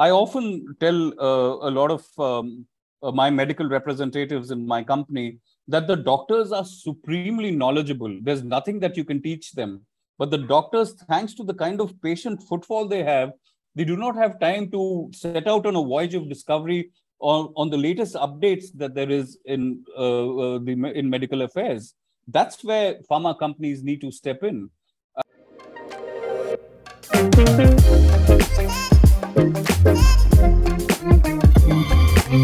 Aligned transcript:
I 0.00 0.10
often 0.12 0.74
tell 0.80 1.12
uh, 1.20 1.68
a 1.68 1.70
lot 1.70 1.90
of 1.90 2.06
um, 2.18 2.64
uh, 3.02 3.12
my 3.12 3.28
medical 3.28 3.68
representatives 3.68 4.50
in 4.50 4.66
my 4.66 4.82
company 4.82 5.40
that 5.68 5.86
the 5.86 5.96
doctors 5.96 6.52
are 6.52 6.64
supremely 6.64 7.50
knowledgeable. 7.50 8.18
There's 8.22 8.42
nothing 8.42 8.80
that 8.80 8.96
you 8.96 9.04
can 9.04 9.20
teach 9.20 9.52
them. 9.52 9.82
But 10.18 10.30
the 10.30 10.38
doctors, 10.38 10.94
thanks 11.06 11.34
to 11.34 11.44
the 11.44 11.52
kind 11.52 11.82
of 11.82 12.00
patient 12.00 12.42
footfall 12.42 12.88
they 12.88 13.02
have, 13.04 13.32
they 13.74 13.84
do 13.84 13.94
not 13.94 14.16
have 14.16 14.40
time 14.40 14.70
to 14.70 15.10
set 15.12 15.46
out 15.46 15.66
on 15.66 15.76
a 15.76 15.82
voyage 15.82 16.14
of 16.14 16.30
discovery 16.30 16.92
on, 17.18 17.52
on 17.54 17.68
the 17.68 17.76
latest 17.76 18.14
updates 18.14 18.68
that 18.76 18.94
there 18.94 19.10
is 19.10 19.38
in 19.44 19.84
uh, 19.98 20.54
uh, 20.54 20.58
the 20.60 20.92
in 20.94 21.10
medical 21.10 21.42
affairs. 21.42 21.92
That's 22.26 22.64
where 22.64 23.00
pharma 23.10 23.38
companies 23.38 23.84
need 23.84 24.00
to 24.00 24.10
step 24.10 24.42
in. 24.44 24.70
Hi 32.30 32.38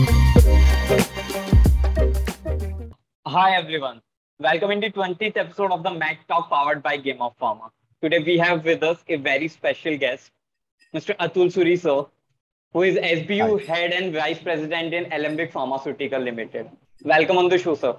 everyone. 3.55 4.01
Welcome 4.41 4.73
in 4.73 4.81
the 4.81 4.91
20th 4.91 5.37
episode 5.37 5.71
of 5.71 5.85
the 5.85 5.93
Mac 5.93 6.27
Talk 6.27 6.51
powered 6.51 6.83
by 6.83 6.97
Game 6.97 7.23
of 7.23 7.39
Pharma. 7.39 7.71
Today 8.03 8.19
we 8.19 8.37
have 8.37 8.65
with 8.65 8.83
us 8.83 9.05
a 9.07 9.15
very 9.15 9.47
special 9.47 9.97
guest, 9.97 10.33
Mr. 10.93 11.17
Atul 11.19 11.53
Suri 11.55 11.79
sir, 11.79 12.05
who 12.73 12.83
is 12.83 12.97
SBU 12.97 13.65
Hi. 13.65 13.75
Head 13.75 13.93
and 13.93 14.13
Vice 14.13 14.41
President 14.41 14.93
in 14.93 15.13
Alembic 15.13 15.53
Pharmaceutical 15.53 16.19
Limited. 16.21 16.69
Welcome 17.05 17.39
on 17.39 17.49
the 17.49 17.57
show, 17.57 17.77
sir. 17.77 17.95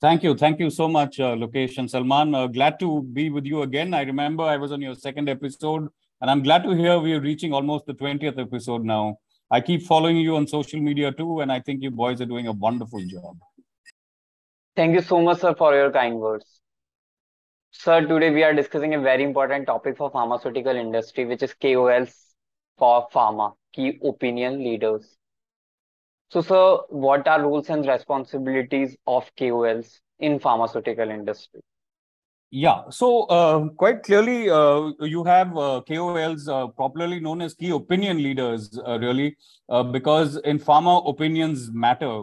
Thank 0.00 0.22
you. 0.22 0.36
Thank 0.36 0.60
you 0.60 0.70
so 0.70 0.86
much, 0.86 1.18
uh, 1.18 1.34
Lokesh 1.34 1.78
and 1.78 1.90
Salman. 1.90 2.36
Uh, 2.36 2.46
glad 2.46 2.78
to 2.78 3.02
be 3.02 3.30
with 3.30 3.46
you 3.46 3.62
again. 3.62 3.94
I 3.94 4.02
remember 4.02 4.44
I 4.44 4.58
was 4.58 4.70
on 4.70 4.80
your 4.80 4.94
second 4.94 5.28
episode, 5.28 5.88
and 6.20 6.30
I'm 6.30 6.44
glad 6.44 6.62
to 6.62 6.70
hear 6.70 7.00
we're 7.00 7.20
reaching 7.20 7.52
almost 7.52 7.86
the 7.86 7.94
20th 7.94 8.38
episode 8.38 8.84
now. 8.84 9.18
I 9.50 9.60
keep 9.62 9.82
following 9.82 10.18
you 10.18 10.36
on 10.36 10.46
social 10.46 10.80
media 10.80 11.10
too, 11.10 11.40
and 11.40 11.50
I 11.50 11.60
think 11.60 11.82
you 11.82 11.90
boys 11.90 12.20
are 12.20 12.26
doing 12.26 12.46
a 12.46 12.52
wonderful 12.52 13.00
job. 13.06 13.38
Thank 14.76 14.94
you 14.94 15.00
so 15.00 15.20
much, 15.22 15.40
sir, 15.40 15.54
for 15.54 15.74
your 15.74 15.90
kind 15.90 16.20
words. 16.20 16.60
Sir, 17.70 18.06
today 18.06 18.30
we 18.30 18.42
are 18.44 18.52
discussing 18.54 18.94
a 18.94 19.00
very 19.00 19.22
important 19.22 19.66
topic 19.66 19.96
for 19.96 20.10
pharmaceutical 20.10 20.76
industry, 20.76 21.24
which 21.24 21.42
is 21.42 21.54
KOLs 21.54 22.34
for 22.76 23.08
pharma, 23.08 23.54
key 23.72 23.98
opinion 24.04 24.58
leaders. 24.58 25.16
So, 26.30 26.40
sir, 26.40 26.78
what 26.88 27.26
are 27.28 27.42
rules 27.42 27.68
and 27.70 27.86
responsibilities 27.86 28.96
of 29.06 29.30
KOLs 29.36 30.00
in 30.18 30.38
pharmaceutical 30.40 31.10
industry? 31.10 31.60
Yeah, 32.50 32.84
so 32.88 33.24
uh, 33.24 33.68
quite 33.76 34.02
clearly, 34.02 34.48
uh, 34.48 34.92
you 35.00 35.22
have 35.24 35.48
uh, 35.48 35.82
KOLs, 35.86 36.48
uh, 36.48 36.68
popularly 36.68 37.20
known 37.20 37.42
as 37.42 37.52
key 37.52 37.70
opinion 37.70 38.22
leaders, 38.22 38.78
uh, 38.86 38.98
really, 38.98 39.36
uh, 39.68 39.82
because 39.82 40.36
in 40.38 40.58
pharma, 40.58 41.06
opinions 41.06 41.70
matter. 41.70 42.22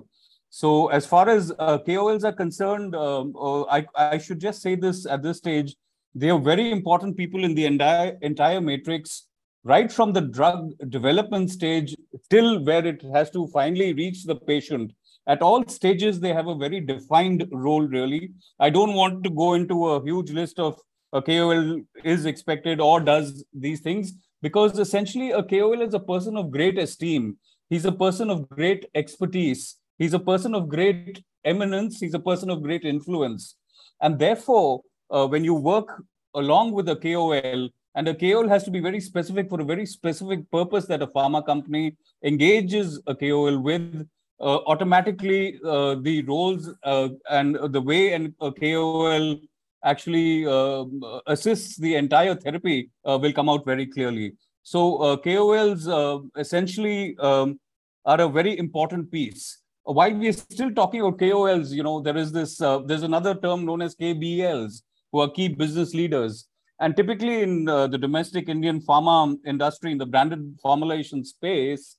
So, 0.50 0.88
as 0.88 1.06
far 1.06 1.30
as 1.30 1.52
KOLs 1.52 2.24
are 2.24 2.34
concerned, 2.34 2.96
um, 2.96 3.34
I, 3.70 3.86
I 3.96 4.18
should 4.18 4.40
just 4.40 4.64
say 4.64 4.74
this 4.74 5.06
at 5.06 5.22
this 5.22 5.38
stage: 5.38 5.76
they 6.16 6.32
are 6.32 6.40
very 6.40 6.72
important 6.72 7.18
people 7.18 7.44
in 7.44 7.54
the 7.54 7.66
entire 7.66 8.18
entire 8.24 8.62
matrix, 8.62 9.28
right 9.64 9.92
from 9.92 10.12
the 10.12 10.22
drug 10.22 10.72
development 10.90 11.52
stage 11.52 11.96
till 12.32 12.64
where 12.64 12.86
it 12.86 13.04
has 13.14 13.30
to 13.32 13.46
finally 13.48 13.94
reach 13.94 14.24
the 14.24 14.36
patient 14.36 14.92
at 15.28 15.42
all 15.42 15.68
stages 15.68 16.20
they 16.20 16.34
have 16.34 16.48
a 16.48 16.56
very 16.56 16.80
defined 16.80 17.48
role 17.52 17.88
really. 17.88 18.32
I 18.60 18.70
don't 18.70 18.94
want 18.94 19.24
to 19.24 19.30
go 19.30 19.54
into 19.54 19.90
a 19.90 20.04
huge 20.04 20.32
list 20.32 20.60
of 20.60 20.80
a 21.14 21.22
kol 21.22 21.82
is 22.04 22.26
expected 22.26 22.80
or 22.80 23.00
does 23.00 23.46
these 23.54 23.82
things 23.82 24.14
because 24.42 24.78
essentially 24.78 25.32
a 25.32 25.44
kol 25.44 25.82
is 25.82 25.94
a 25.94 26.00
person 26.00 26.38
of 26.38 26.52
great 26.52 26.78
esteem. 26.78 27.38
He's 27.70 27.86
a 27.86 27.92
person 27.92 28.30
of 28.30 28.48
great 28.50 28.86
expertise. 28.94 29.78
He's 29.98 30.14
a 30.14 30.20
person 30.20 30.54
of 30.54 30.68
great 30.70 31.24
eminence. 31.44 32.00
He's 32.00 32.14
a 32.14 32.20
person 32.20 32.50
of 32.50 32.62
great 32.62 32.84
influence. 32.84 33.56
And 34.02 34.20
therefore 34.20 34.82
uh, 35.10 35.28
when 35.28 35.44
you 35.44 35.54
work 35.54 36.04
along 36.34 36.74
with 36.74 36.90
a 36.90 36.96
kol 36.96 37.72
and 37.96 38.10
a 38.10 38.14
KOL 38.14 38.50
has 38.50 38.64
to 38.66 38.72
be 38.72 38.82
very 38.82 39.00
specific 39.00 39.50
for 39.50 39.62
a 39.62 39.64
very 39.64 39.86
specific 39.86 40.52
purpose 40.52 40.86
that 40.88 41.02
a 41.02 41.08
pharma 41.08 41.46
company 41.46 41.96
engages 42.24 43.02
a 43.08 43.16
KOL 43.16 43.60
with 43.60 44.06
uh, 44.40 44.60
automatically 44.68 45.60
uh, 45.66 45.96
the 45.96 46.22
roles 46.24 46.70
uh, 46.84 47.10
and 47.30 47.58
the 47.72 47.82
way 47.82 48.14
and 48.14 48.34
KOL 48.40 49.38
actually 49.84 50.46
um, 50.46 51.02
assists 51.28 51.78
the 51.78 51.96
entire 51.96 52.36
therapy 52.36 52.90
uh, 53.06 53.18
will 53.22 53.32
come 53.32 53.50
out 53.50 53.64
very 53.66 53.86
clearly. 53.86 54.34
So 54.64 54.98
uh, 54.98 55.18
KOLs 55.18 55.88
uh, 55.88 56.20
essentially 56.38 57.16
um, 57.20 57.60
are 58.06 58.20
a 58.20 58.28
very 58.28 58.58
important 58.58 59.12
piece. 59.12 59.62
While 59.84 60.16
we're 60.16 60.34
still 60.34 60.72
talking 60.72 61.02
about 61.02 61.20
KOLs, 61.20 61.72
you 61.72 61.84
know, 61.84 62.02
there 62.02 62.18
is 62.18 62.32
this, 62.32 62.58
there's 62.58 63.04
another 63.04 63.36
term 63.36 63.66
known 63.66 63.84
as 63.84 63.96
KBLs, 63.96 64.82
who 65.12 65.20
are 65.20 65.30
key 65.30 65.48
business 65.48 65.94
leaders. 65.94 66.48
And 66.80 66.96
typically 66.98 67.44
in 67.44 67.66
the 67.66 67.98
domestic 67.98 68.50
Indian 68.50 68.82
pharma 68.82 69.38
industry, 69.46 69.92
in 69.92 70.00
the 70.00 70.08
branded 70.08 70.58
formulation 70.62 71.24
space, 71.24 71.98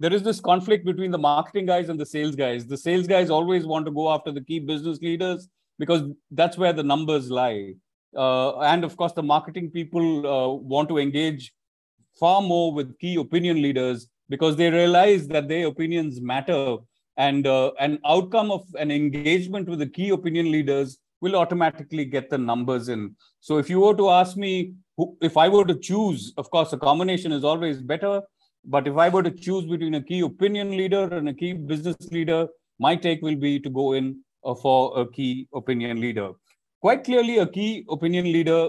there 0.00 0.12
is 0.12 0.22
this 0.22 0.40
conflict 0.40 0.84
between 0.84 1.10
the 1.10 1.18
marketing 1.18 1.66
guys 1.66 1.88
and 1.88 1.98
the 1.98 2.06
sales 2.06 2.36
guys. 2.36 2.66
The 2.66 2.76
sales 2.76 3.06
guys 3.06 3.30
always 3.30 3.66
want 3.66 3.86
to 3.86 3.92
go 3.92 4.12
after 4.12 4.30
the 4.30 4.40
key 4.40 4.60
business 4.60 4.98
leaders 5.00 5.48
because 5.78 6.02
that's 6.30 6.56
where 6.56 6.72
the 6.72 6.82
numbers 6.82 7.30
lie. 7.30 7.74
Uh, 8.16 8.58
and 8.60 8.84
of 8.84 8.96
course, 8.96 9.12
the 9.12 9.22
marketing 9.22 9.70
people 9.70 10.26
uh, 10.26 10.48
want 10.54 10.88
to 10.88 10.98
engage 10.98 11.52
far 12.18 12.40
more 12.40 12.72
with 12.72 12.98
key 12.98 13.16
opinion 13.16 13.60
leaders 13.60 14.08
because 14.28 14.56
they 14.56 14.70
realize 14.70 15.26
that 15.28 15.48
their 15.48 15.66
opinions 15.66 16.20
matter. 16.20 16.76
And 17.16 17.46
uh, 17.46 17.72
an 17.80 17.98
outcome 18.06 18.52
of 18.52 18.64
an 18.78 18.90
engagement 18.90 19.68
with 19.68 19.80
the 19.80 19.88
key 19.88 20.10
opinion 20.10 20.52
leaders 20.52 20.98
will 21.20 21.34
automatically 21.34 22.04
get 22.04 22.30
the 22.30 22.38
numbers 22.38 22.88
in. 22.88 23.16
So 23.40 23.58
if 23.58 23.68
you 23.68 23.80
were 23.80 23.96
to 23.96 24.10
ask 24.10 24.36
me, 24.36 24.74
who, 24.96 25.16
if 25.20 25.36
I 25.36 25.48
were 25.48 25.64
to 25.64 25.74
choose, 25.74 26.32
of 26.36 26.48
course, 26.50 26.72
a 26.72 26.78
combination 26.78 27.32
is 27.32 27.42
always 27.42 27.82
better 27.82 28.22
but 28.64 28.86
if 28.86 28.96
I 28.96 29.08
were 29.08 29.22
to 29.22 29.30
choose 29.30 29.64
between 29.64 29.94
a 29.94 30.02
key 30.02 30.20
opinion 30.20 30.70
leader 30.70 31.04
and 31.14 31.28
a 31.28 31.34
key 31.34 31.52
business 31.52 31.96
leader, 32.10 32.46
my 32.78 32.96
take 32.96 33.22
will 33.22 33.36
be 33.36 33.58
to 33.60 33.70
go 33.70 33.92
in 33.92 34.20
uh, 34.44 34.54
for 34.54 34.98
a 35.00 35.10
key 35.10 35.48
opinion 35.54 36.00
leader. 36.00 36.32
Quite 36.80 37.04
clearly, 37.04 37.38
a 37.38 37.46
key 37.46 37.84
opinion 37.90 38.26
leader 38.26 38.68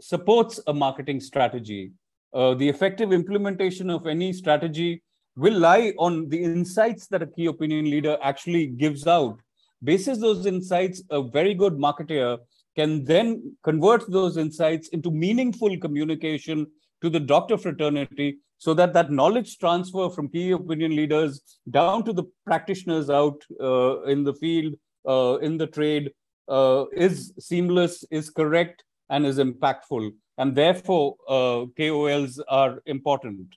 supports 0.00 0.60
a 0.66 0.74
marketing 0.74 1.20
strategy. 1.20 1.92
Uh, 2.34 2.54
the 2.54 2.68
effective 2.68 3.12
implementation 3.12 3.90
of 3.90 4.06
any 4.06 4.32
strategy 4.32 5.02
will 5.36 5.58
lie 5.58 5.92
on 5.98 6.28
the 6.28 6.42
insights 6.42 7.06
that 7.08 7.22
a 7.22 7.26
key 7.26 7.46
opinion 7.46 7.84
leader 7.84 8.18
actually 8.22 8.66
gives 8.66 9.06
out. 9.06 9.38
Basis 9.84 10.18
those 10.18 10.46
insights, 10.46 11.02
a 11.10 11.22
very 11.22 11.54
good 11.54 11.74
marketer 11.74 12.38
can 12.76 13.04
then 13.04 13.56
convert 13.62 14.10
those 14.10 14.36
insights 14.36 14.88
into 14.88 15.10
meaningful 15.10 15.76
communication 15.78 16.66
to 17.02 17.10
the 17.10 17.20
doctor 17.20 17.58
fraternity 17.58 18.38
so 18.58 18.72
that 18.74 18.92
that 18.92 19.10
knowledge 19.10 19.58
transfer 19.58 20.08
from 20.08 20.28
key 20.28 20.52
opinion 20.52 20.94
leaders 20.94 21.42
down 21.70 22.04
to 22.04 22.12
the 22.12 22.24
practitioners 22.46 23.10
out 23.10 23.42
uh, 23.60 24.02
in 24.02 24.22
the 24.22 24.34
field, 24.34 24.74
uh, 25.08 25.38
in 25.42 25.58
the 25.58 25.66
trade, 25.66 26.12
uh, 26.48 26.84
is 26.92 27.32
seamless, 27.38 28.04
is 28.10 28.30
correct, 28.30 28.84
and 29.10 29.26
is 29.26 29.38
impactful. 29.38 30.12
And 30.38 30.54
therefore, 30.54 31.16
uh, 31.28 31.66
KOLs 31.78 32.38
are 32.48 32.80
important. 32.86 33.48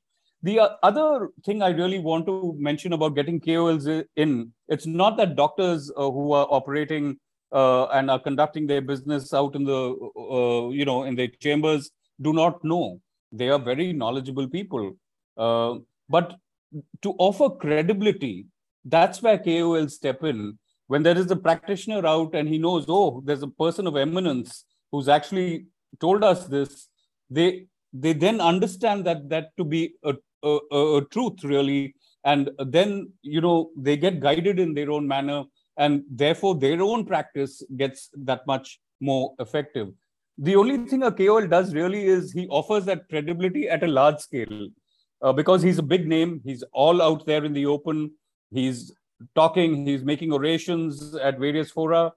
The 0.41 0.59
other 0.83 1.29
thing 1.45 1.61
I 1.61 1.69
really 1.69 1.99
want 1.99 2.25
to 2.27 2.55
mention 2.57 2.93
about 2.93 3.15
getting 3.15 3.39
KOLs 3.39 4.05
in, 4.15 4.51
it's 4.67 4.85
not 4.85 5.17
that 5.17 5.35
doctors 5.35 5.91
uh, 5.95 6.11
who 6.11 6.33
are 6.33 6.47
operating 6.49 7.17
uh, 7.51 7.85
and 7.85 8.09
are 8.09 8.19
conducting 8.19 8.67
their 8.67 8.81
business 8.81 9.33
out 9.33 9.55
in 9.55 9.63
the, 9.63 10.71
you 10.73 10.85
know, 10.85 11.03
in 11.03 11.15
their 11.15 11.27
chambers 11.27 11.91
do 12.21 12.33
not 12.33 12.63
know 12.63 12.99
they 13.31 13.49
are 13.49 13.59
very 13.59 13.93
knowledgeable 13.93 14.47
people. 14.47 14.95
Uh, 15.37 15.75
but 16.09 16.35
to 17.01 17.13
offer 17.17 17.49
credibility, 17.49 18.45
that's 18.83 19.21
where 19.21 19.37
KOLs 19.37 19.91
step 19.91 20.23
in. 20.23 20.57
When 20.87 21.03
there 21.03 21.17
is 21.17 21.31
a 21.31 21.35
practitioner 21.35 22.05
out 22.05 22.35
and 22.35 22.47
he 22.47 22.57
knows, 22.57 22.85
oh, 22.87 23.21
there's 23.25 23.41
a 23.41 23.47
person 23.47 23.87
of 23.87 23.95
eminence 23.95 24.65
who's 24.91 25.09
actually 25.09 25.65
told 25.99 26.23
us 26.23 26.45
this, 26.47 26.89
they 27.29 27.67
they 27.91 28.13
then 28.13 28.41
understand 28.41 29.05
that 29.05 29.29
that 29.29 29.55
to 29.57 29.63
be 29.63 29.95
a, 30.03 30.13
a, 30.43 30.97
a 30.97 31.05
truth 31.05 31.43
really, 31.43 31.95
and 32.23 32.51
then 32.59 33.11
you 33.21 33.41
know 33.41 33.71
they 33.75 33.97
get 33.97 34.19
guided 34.19 34.59
in 34.59 34.73
their 34.75 34.91
own 34.91 35.07
manner, 35.07 35.43
and 35.77 36.03
therefore 36.09 36.55
their 36.55 36.81
own 36.81 37.05
practice 37.05 37.61
gets 37.75 38.09
that 38.15 38.45
much 38.47 38.79
more 38.99 39.33
effective 39.39 39.89
the 40.37 40.55
only 40.55 40.85
thing 40.85 41.03
a 41.03 41.11
KOL 41.11 41.47
does 41.47 41.73
really 41.73 42.05
is 42.05 42.31
he 42.31 42.47
offers 42.47 42.85
that 42.85 43.07
credibility 43.07 43.69
at 43.69 43.83
a 43.83 43.87
large 43.87 44.19
scale 44.19 44.67
uh, 45.21 45.31
because 45.31 45.61
he's 45.61 45.79
a 45.79 45.83
big 45.83 46.07
name. 46.07 46.41
He's 46.43 46.63
all 46.73 47.01
out 47.01 47.25
there 47.25 47.45
in 47.45 47.53
the 47.53 47.65
open. 47.65 48.11
He's 48.51 48.93
talking, 49.33 49.85
he's 49.85 50.03
making 50.03 50.33
orations 50.33 51.15
at 51.15 51.39
various 51.39 51.71
fora. 51.71 52.11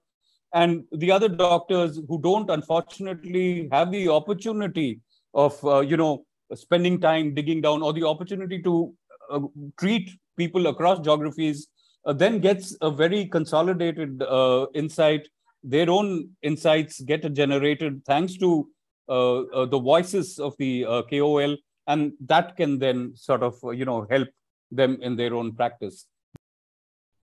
And 0.53 0.83
the 0.91 1.11
other 1.11 1.29
doctors 1.29 2.01
who 2.07 2.21
don't, 2.21 2.49
unfortunately, 2.49 3.69
have 3.71 3.91
the 3.91 4.09
opportunity 4.09 4.99
of, 5.33 5.63
uh, 5.63 5.79
you 5.79 5.95
know, 5.95 6.25
spending 6.55 6.99
time 6.99 7.33
digging 7.33 7.61
down 7.61 7.83
or 7.83 7.93
the 7.93 8.03
opportunity 8.05 8.61
to 8.63 8.93
uh, 9.31 9.39
treat 9.79 10.09
people 10.35 10.67
across 10.67 10.99
geographies 10.99 11.67
then 12.05 12.39
gets 12.39 12.75
a 12.81 12.89
very 12.89 13.25
consolidated 13.25 14.21
uh, 14.23 14.67
insight. 14.73 15.27
Their 15.63 15.89
own 15.89 16.29
insights 16.41 17.01
get 17.01 17.31
generated 17.33 18.03
thanks 18.05 18.37
to 18.37 18.69
uh, 19.09 19.41
uh, 19.41 19.65
the 19.65 19.79
voices 19.79 20.39
of 20.39 20.55
the 20.57 20.83
kol 21.09 21.57
and 21.87 22.13
that 22.21 22.55
can 22.55 22.79
then 22.79 23.13
sort 23.15 23.43
of 23.43 23.55
you 23.73 23.85
know 23.85 24.05
help 24.09 24.27
them 24.71 24.97
in 25.01 25.15
their 25.15 25.33
own 25.33 25.55
practice. 25.55 26.05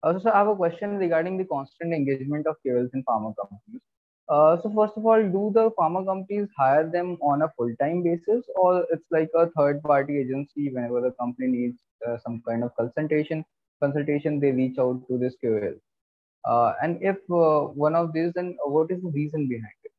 Also 0.03 0.31
i 0.31 0.39
have 0.39 0.49
a 0.49 0.57
question 0.57 0.97
regarding 0.99 1.37
the 1.39 1.45
constant 1.45 1.93
engagement 1.93 2.47
of 2.47 2.57
KOLs 2.65 2.91
in 2.95 3.03
pharma 3.05 3.35
companies. 3.41 3.81
Uh, 4.29 4.61
so 4.61 4.71
first 4.77 4.97
of 4.97 5.07
all, 5.07 5.23
do 5.23 5.51
the 5.55 5.71
pharma 5.79 6.05
companies 6.05 6.49
hire 6.57 6.89
them 6.91 7.17
on 7.23 7.43
a 7.43 7.49
full-time 7.57 8.03
basis, 8.03 8.45
or 8.57 8.85
it's 8.91 9.07
like 9.11 9.31
a 9.35 9.49
third-party 9.51 10.19
agency? 10.19 10.69
Whenever 10.73 11.01
the 11.01 11.13
company 11.13 11.49
needs 11.49 11.79
uh, 12.07 12.17
some 12.19 12.43
kind 12.47 12.65
of 12.65 12.75
consultation, 12.77 13.45
consultation 13.83 14.41
they 14.41 14.53
reach 14.53 14.79
out 14.79 15.03
to 15.09 15.19
this 15.19 15.35
KOL. 15.43 15.75
Uh, 16.45 16.75
and 16.83 16.99
if 17.03 17.17
uh, 17.31 17.73
one 17.85 17.95
of 17.95 18.13
these, 18.13 18.33
then 18.35 18.57
what 18.65 18.91
is 18.91 19.03
the 19.03 19.11
reason 19.11 19.49
behind 19.49 19.73
it? 19.85 19.93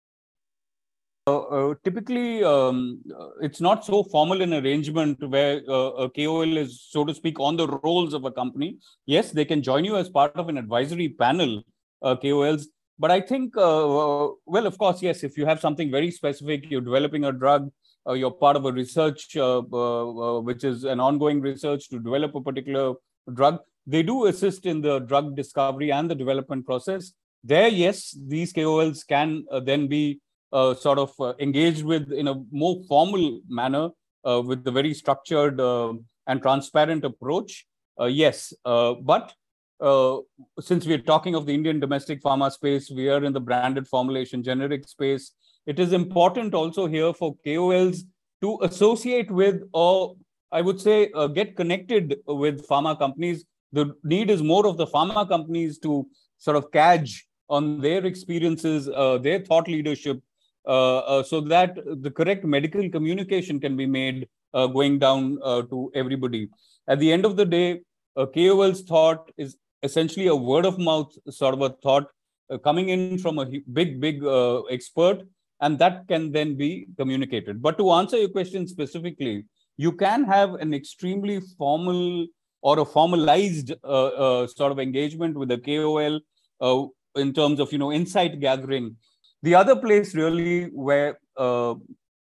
Uh, 1.27 1.39
uh, 1.39 1.75
typically, 1.83 2.41
um, 2.41 3.01
it's 3.41 3.59
not 3.59 3.83
so 3.83 4.01
formal 4.01 4.41
an 4.41 4.53
arrangement 4.53 5.21
where 5.29 5.57
a 5.67 6.09
KOL 6.09 6.55
is, 6.55 6.81
so 6.89 7.03
to 7.03 7.13
speak, 7.13 7.37
on 7.37 7.57
the 7.57 7.67
rolls 7.67 8.13
of 8.13 8.23
a 8.23 8.31
company. 8.31 8.77
Yes, 9.05 9.31
they 9.31 9.43
can 9.43 9.61
join 9.61 9.83
you 9.83 9.97
as 9.97 10.07
part 10.07 10.33
of 10.35 10.47
an 10.47 10.57
advisory 10.57 11.09
panel, 11.09 11.63
KOLs, 12.01 12.67
but 12.99 13.11
I 13.11 13.21
think, 13.21 13.55
uh, 13.55 14.29
well, 14.45 14.65
of 14.65 14.77
course, 14.77 15.01
yes, 15.01 15.23
if 15.23 15.37
you 15.37 15.45
have 15.45 15.59
something 15.59 15.91
very 15.91 16.09
specific, 16.09 16.69
you're 16.69 16.81
developing 16.81 17.25
a 17.25 17.31
drug, 17.31 17.71
uh, 18.07 18.13
you're 18.13 18.31
part 18.31 18.55
of 18.55 18.65
a 18.65 18.71
research, 18.71 19.37
uh, 19.37 19.61
uh, 19.71 20.37
uh, 20.37 20.39
which 20.41 20.63
is 20.63 20.83
an 20.83 20.99
ongoing 20.99 21.39
research 21.39 21.89
to 21.89 21.99
develop 21.99 22.33
a 22.33 22.41
particular 22.41 22.95
drug, 23.33 23.59
they 23.85 24.03
do 24.03 24.25
assist 24.25 24.65
in 24.65 24.81
the 24.81 24.99
drug 24.99 25.35
discovery 25.35 25.91
and 25.91 26.09
the 26.09 26.15
development 26.15 26.65
process. 26.65 27.13
There, 27.43 27.67
yes, 27.67 28.17
these 28.27 28.51
KOLs 28.51 29.05
can 29.07 29.45
uh, 29.51 29.59
then 29.59 29.87
be 29.87 30.19
uh, 30.51 30.73
sort 30.73 30.97
of 30.97 31.11
uh, 31.19 31.33
engaged 31.39 31.83
with 31.83 32.11
in 32.11 32.27
a 32.27 32.35
more 32.51 32.81
formal 32.87 33.41
manner 33.47 33.89
uh, 34.25 34.41
with 34.41 34.63
the 34.63 34.71
very 34.71 34.93
structured 34.93 35.59
um, 35.61 36.05
and 36.27 36.41
transparent 36.41 37.05
approach. 37.05 37.65
yes, 38.07 38.53
but 38.63 39.33
uh, 39.79 40.17
since 40.59 40.85
we're 40.85 40.97
talking 40.97 41.35
of 41.35 41.45
the 41.45 41.53
Indian 41.53 41.79
domestic 41.79 42.21
pharma 42.21 42.51
space, 42.51 42.89
we 42.89 43.09
are 43.09 43.23
in 43.23 43.33
the 43.33 43.39
branded 43.39 43.87
formulation 43.87 44.43
generic 44.43 44.87
space. 44.87 45.33
It 45.65 45.79
is 45.79 45.93
important 45.93 46.53
also 46.53 46.87
here 46.87 47.13
for 47.13 47.35
KOLs 47.45 48.01
to 48.41 48.59
associate 48.61 49.29
with, 49.29 49.61
or 49.73 50.15
I 50.51 50.61
would 50.61 50.79
say, 50.79 51.11
uh, 51.13 51.27
get 51.27 51.55
connected 51.55 52.19
with 52.25 52.67
pharma 52.67 52.97
companies. 52.97 53.45
The 53.73 53.93
need 54.03 54.29
is 54.29 54.41
more 54.41 54.65
of 54.65 54.77
the 54.77 54.87
pharma 54.87 55.27
companies 55.27 55.77
to 55.79 56.07
sort 56.37 56.57
of 56.57 56.71
catch 56.71 57.25
on 57.49 57.81
their 57.81 58.05
experiences, 58.05 58.89
uh, 58.89 59.17
their 59.17 59.39
thought 59.39 59.67
leadership, 59.67 60.21
uh, 60.65 60.97
uh, 60.99 61.23
so 61.23 61.41
that 61.41 61.77
the 62.01 62.11
correct 62.11 62.43
medical 62.43 62.89
communication 62.89 63.59
can 63.59 63.75
be 63.77 63.85
made 63.85 64.27
going 64.73 64.97
down 64.97 65.37
to 65.69 65.91
everybody. 65.93 66.49
At 66.87 66.99
the 66.99 67.11
end 67.11 67.25
of 67.25 67.35
the 67.35 67.45
day, 67.45 67.81
a 68.15 68.25
KOL's 68.25 68.81
thought 68.81 69.29
is 69.37 69.55
essentially 69.83 70.27
a 70.27 70.35
word 70.35 70.65
of 70.65 70.79
mouth 70.79 71.13
sort 71.29 71.53
of 71.53 71.61
a 71.61 71.69
thought 71.83 72.07
uh, 72.49 72.57
coming 72.57 72.89
in 72.89 73.17
from 73.17 73.39
a 73.39 73.45
big, 73.73 73.99
big 73.99 74.23
uh, 74.23 74.61
expert, 74.63 75.21
and 75.61 75.77
that 75.79 76.07
can 76.07 76.31
then 76.31 76.55
be 76.55 76.87
communicated. 76.97 77.61
But 77.61 77.77
to 77.77 77.91
answer 77.91 78.17
your 78.17 78.29
question 78.29 78.67
specifically, 78.67 79.45
you 79.77 79.91
can 79.91 80.23
have 80.25 80.55
an 80.55 80.73
extremely 80.73 81.39
formal 81.57 82.27
or 82.61 82.79
a 82.79 82.85
formalized 82.85 83.73
uh, 83.83 84.07
uh 84.25 84.47
sort 84.47 84.71
of 84.71 84.79
engagement 84.79 85.37
with 85.37 85.51
a 85.51 85.57
KOL 85.57 86.19
uh, 86.61 86.85
in 87.15 87.33
terms 87.33 87.59
of 87.59 87.71
you 87.71 87.77
know 87.77 87.91
insight 87.91 88.39
gathering. 88.39 88.95
The 89.43 89.55
other 89.55 89.75
place 89.75 90.15
really 90.15 90.65
where 90.65 91.19
uh, 91.37 91.75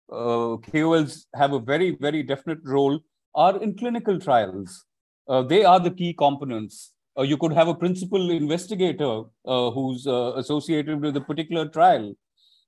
KOLs 0.09 1.25
have 1.35 1.53
a 1.53 1.59
very 1.59 1.97
very 1.99 2.23
definite 2.23 2.59
role 2.63 2.99
are 3.35 3.61
in 3.61 3.77
clinical 3.77 4.19
trials. 4.19 4.83
they 5.49 5.63
are 5.65 5.79
the 5.79 5.91
key 5.91 6.13
components 6.13 6.93
uh, 7.17 7.23
you 7.23 7.37
could 7.37 7.53
have 7.53 7.67
a 7.67 7.73
principal 7.73 8.29
investigator 8.29 9.23
uh, 9.45 9.71
who's 9.71 10.05
uh, 10.05 10.33
associated 10.35 11.01
with 11.01 11.17
a 11.17 11.21
particular 11.21 11.67
trial. 11.67 12.13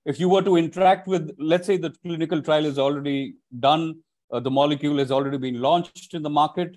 If 0.05 0.19
you 0.19 0.27
were 0.29 0.41
to 0.41 0.55
interact 0.57 1.07
with, 1.07 1.35
let's 1.37 1.67
say 1.67 1.77
the 1.77 1.93
clinical 2.03 2.41
trial 2.41 2.65
is 2.65 2.79
already 2.79 3.35
done, 3.59 3.99
uh, 4.31 4.39
the 4.39 4.51
molecule 4.51 4.97
has 4.97 5.11
already 5.11 5.37
been 5.37 5.61
launched 5.61 6.13
in 6.13 6.21
the 6.21 6.29
market, 6.29 6.75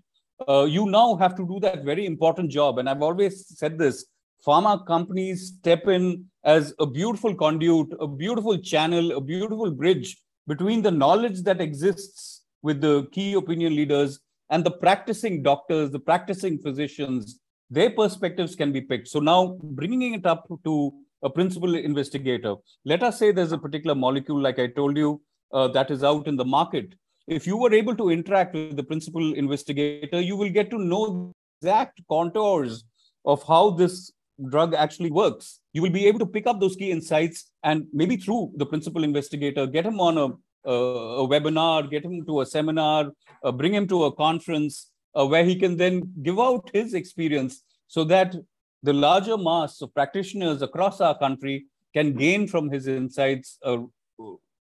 uh, 0.48 0.64
you 0.64 0.86
now 0.86 1.14
have 1.16 1.36
to 1.36 1.46
do 1.46 1.60
that 1.60 1.84
very 1.84 2.06
important 2.06 2.50
job. 2.50 2.78
And 2.78 2.88
I've 2.88 3.02
always 3.02 3.46
said 3.58 3.78
this, 3.78 4.06
pharma 4.46 4.84
companies 4.86 5.54
step 5.58 5.86
in 5.86 6.24
as 6.44 6.74
a 6.80 6.86
beautiful 6.86 7.34
conduit, 7.34 7.88
a 8.00 8.08
beautiful 8.08 8.58
channel, 8.58 9.12
a 9.12 9.20
beautiful 9.20 9.70
bridge 9.70 10.16
between 10.46 10.82
the 10.82 10.90
knowledge 10.90 11.42
that 11.42 11.60
exists 11.60 12.42
with 12.62 12.80
the 12.80 13.06
key 13.12 13.34
opinion 13.34 13.76
leaders 13.76 14.20
and 14.50 14.64
the 14.64 14.70
practicing 14.70 15.42
doctors, 15.42 15.90
the 15.90 15.98
practicing 15.98 16.58
physicians, 16.58 17.38
their 17.70 17.90
perspectives 17.90 18.54
can 18.56 18.72
be 18.72 18.80
picked. 18.80 19.08
So 19.08 19.20
now 19.20 19.58
bringing 19.62 20.14
it 20.14 20.26
up 20.26 20.46
to 20.64 20.92
a 21.22 21.30
principal 21.30 21.74
investigator, 21.76 22.56
let 22.84 23.02
us 23.02 23.18
say 23.18 23.30
there's 23.30 23.52
a 23.52 23.58
particular 23.58 23.94
molecule, 23.94 24.40
like 24.40 24.58
I 24.58 24.66
told 24.66 24.96
you, 24.96 25.22
uh, 25.52 25.68
that 25.68 25.90
is 25.90 26.02
out 26.02 26.26
in 26.26 26.36
the 26.36 26.44
market. 26.44 26.94
If 27.32 27.46
you 27.46 27.56
were 27.56 27.72
able 27.72 27.96
to 27.96 28.10
interact 28.10 28.52
with 28.52 28.76
the 28.76 28.82
principal 28.82 29.32
investigator, 29.34 30.20
you 30.20 30.36
will 30.36 30.50
get 30.50 30.70
to 30.70 30.78
know 30.78 31.32
exact 31.60 32.00
contours 32.10 32.84
of 33.24 33.42
how 33.48 33.70
this 33.70 34.12
drug 34.50 34.74
actually 34.74 35.10
works. 35.10 35.60
You 35.72 35.80
will 35.80 35.90
be 35.90 36.06
able 36.06 36.18
to 36.18 36.26
pick 36.26 36.46
up 36.46 36.60
those 36.60 36.76
key 36.76 36.90
insights 36.90 37.50
and 37.64 37.86
maybe 37.92 38.16
through 38.16 38.52
the 38.56 38.66
principal 38.66 39.02
investigator, 39.02 39.66
get 39.66 39.86
him 39.86 39.98
on 39.98 40.18
a, 40.18 40.26
a, 40.70 40.74
a 41.22 41.28
webinar, 41.28 41.90
get 41.90 42.04
him 42.04 42.26
to 42.26 42.42
a 42.42 42.46
seminar, 42.46 43.12
uh, 43.42 43.52
bring 43.52 43.74
him 43.74 43.88
to 43.88 44.04
a 44.04 44.12
conference, 44.14 44.90
uh, 45.14 45.24
where 45.24 45.44
he 45.44 45.56
can 45.56 45.76
then 45.76 46.02
give 46.22 46.38
out 46.38 46.68
his 46.74 46.92
experience 46.92 47.62
so 47.86 48.04
that 48.04 48.34
the 48.82 48.92
larger 48.92 49.38
mass 49.38 49.80
of 49.80 49.94
practitioners 49.94 50.60
across 50.60 51.00
our 51.00 51.16
country 51.18 51.66
can 51.94 52.12
gain 52.12 52.46
from 52.46 52.68
his 52.68 52.86
insights 52.86 53.58
uh, 53.64 53.78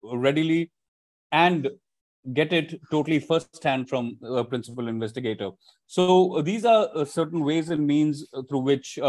readily 0.03 0.71
and 1.31 1.69
get 2.33 2.53
it 2.53 2.79
totally 2.91 3.19
firsthand 3.19 3.89
from 3.89 4.17
a 4.23 4.43
principal 4.43 4.87
investigator. 4.87 5.51
So 5.87 6.37
uh, 6.37 6.41
these 6.41 6.65
are 6.65 6.89
uh, 6.93 7.05
certain 7.05 7.43
ways 7.43 7.69
and 7.69 7.85
means 7.85 8.27
uh, 8.33 8.43
through 8.49 8.59
which 8.59 8.99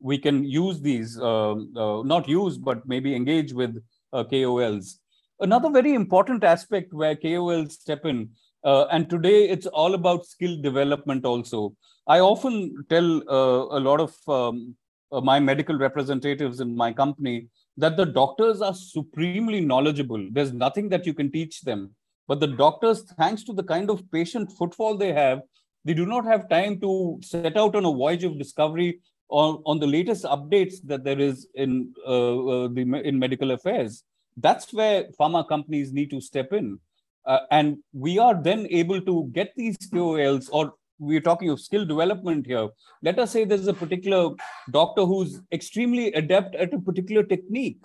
we 0.00 0.18
can 0.18 0.44
use 0.44 0.80
these, 0.80 1.18
um, 1.18 1.70
not 1.74 2.28
use, 2.28 2.58
but 2.58 2.86
maybe 2.86 3.14
engage 3.14 3.54
with 3.54 3.82
KOLs. 4.12 4.98
Another 5.40 5.70
very 5.70 5.94
important 5.94 6.44
aspect 6.44 6.92
where 6.92 7.16
KOLs 7.16 7.72
step 7.72 8.04
in 8.04 8.28
and 8.64 9.08
today 9.08 9.48
it's 9.48 9.66
all 9.66 9.94
about 9.94 10.26
skill 10.26 10.60
development 10.60 11.24
also. 11.24 11.74
I 12.06 12.20
often 12.20 12.84
tell 12.90 13.22
a 13.28 13.80
lot 13.80 14.00
of 14.00 14.14
um, 14.28 14.74
my 15.22 15.40
medical 15.40 15.78
representatives 15.78 16.60
in 16.60 16.76
my 16.76 16.92
company 16.92 17.46
that 17.76 17.96
the 17.96 18.04
doctors 18.04 18.60
are 18.60 18.74
supremely 18.74 19.60
knowledgeable. 19.60 20.28
There's 20.30 20.52
nothing 20.52 20.88
that 20.90 21.06
you 21.06 21.14
can 21.14 21.30
teach 21.30 21.62
them. 21.62 21.94
But 22.26 22.40
the 22.40 22.46
doctors, 22.46 23.02
thanks 23.18 23.44
to 23.44 23.52
the 23.52 23.62
kind 23.62 23.90
of 23.90 24.10
patient 24.10 24.50
footfall 24.52 24.96
they 24.96 25.12
have, 25.12 25.42
they 25.84 25.94
do 25.94 26.06
not 26.06 26.24
have 26.24 26.48
time 26.48 26.80
to 26.80 27.18
set 27.22 27.56
out 27.56 27.76
on 27.76 27.84
a 27.84 27.92
voyage 27.92 28.24
of 28.24 28.38
discovery 28.38 29.00
on, 29.28 29.62
on 29.66 29.78
the 29.78 29.86
latest 29.86 30.24
updates 30.24 30.76
that 30.84 31.04
there 31.04 31.18
is 31.18 31.46
in 31.54 31.92
uh, 32.06 32.64
uh, 32.64 32.68
the 32.68 33.02
in 33.04 33.18
medical 33.18 33.50
affairs. 33.50 34.04
That's 34.36 34.72
where 34.72 35.04
pharma 35.20 35.46
companies 35.46 35.92
need 35.92 36.10
to 36.10 36.20
step 36.20 36.52
in. 36.52 36.78
Uh, 37.26 37.40
and 37.50 37.78
we 37.92 38.18
are 38.18 38.40
then 38.42 38.66
able 38.70 39.00
to 39.00 39.30
get 39.32 39.52
these 39.56 39.76
KOLs, 39.78 40.48
or 40.52 40.74
we're 40.98 41.20
talking 41.20 41.50
of 41.50 41.60
skill 41.60 41.84
development 41.86 42.46
here. 42.46 42.68
Let 43.02 43.18
us 43.18 43.30
say 43.30 43.44
there's 43.44 43.66
a 43.66 43.74
particular 43.74 44.34
doctor 44.70 45.04
who's 45.04 45.40
extremely 45.52 46.12
adept 46.12 46.54
at 46.54 46.74
a 46.74 46.78
particular 46.78 47.22
technique. 47.22 47.82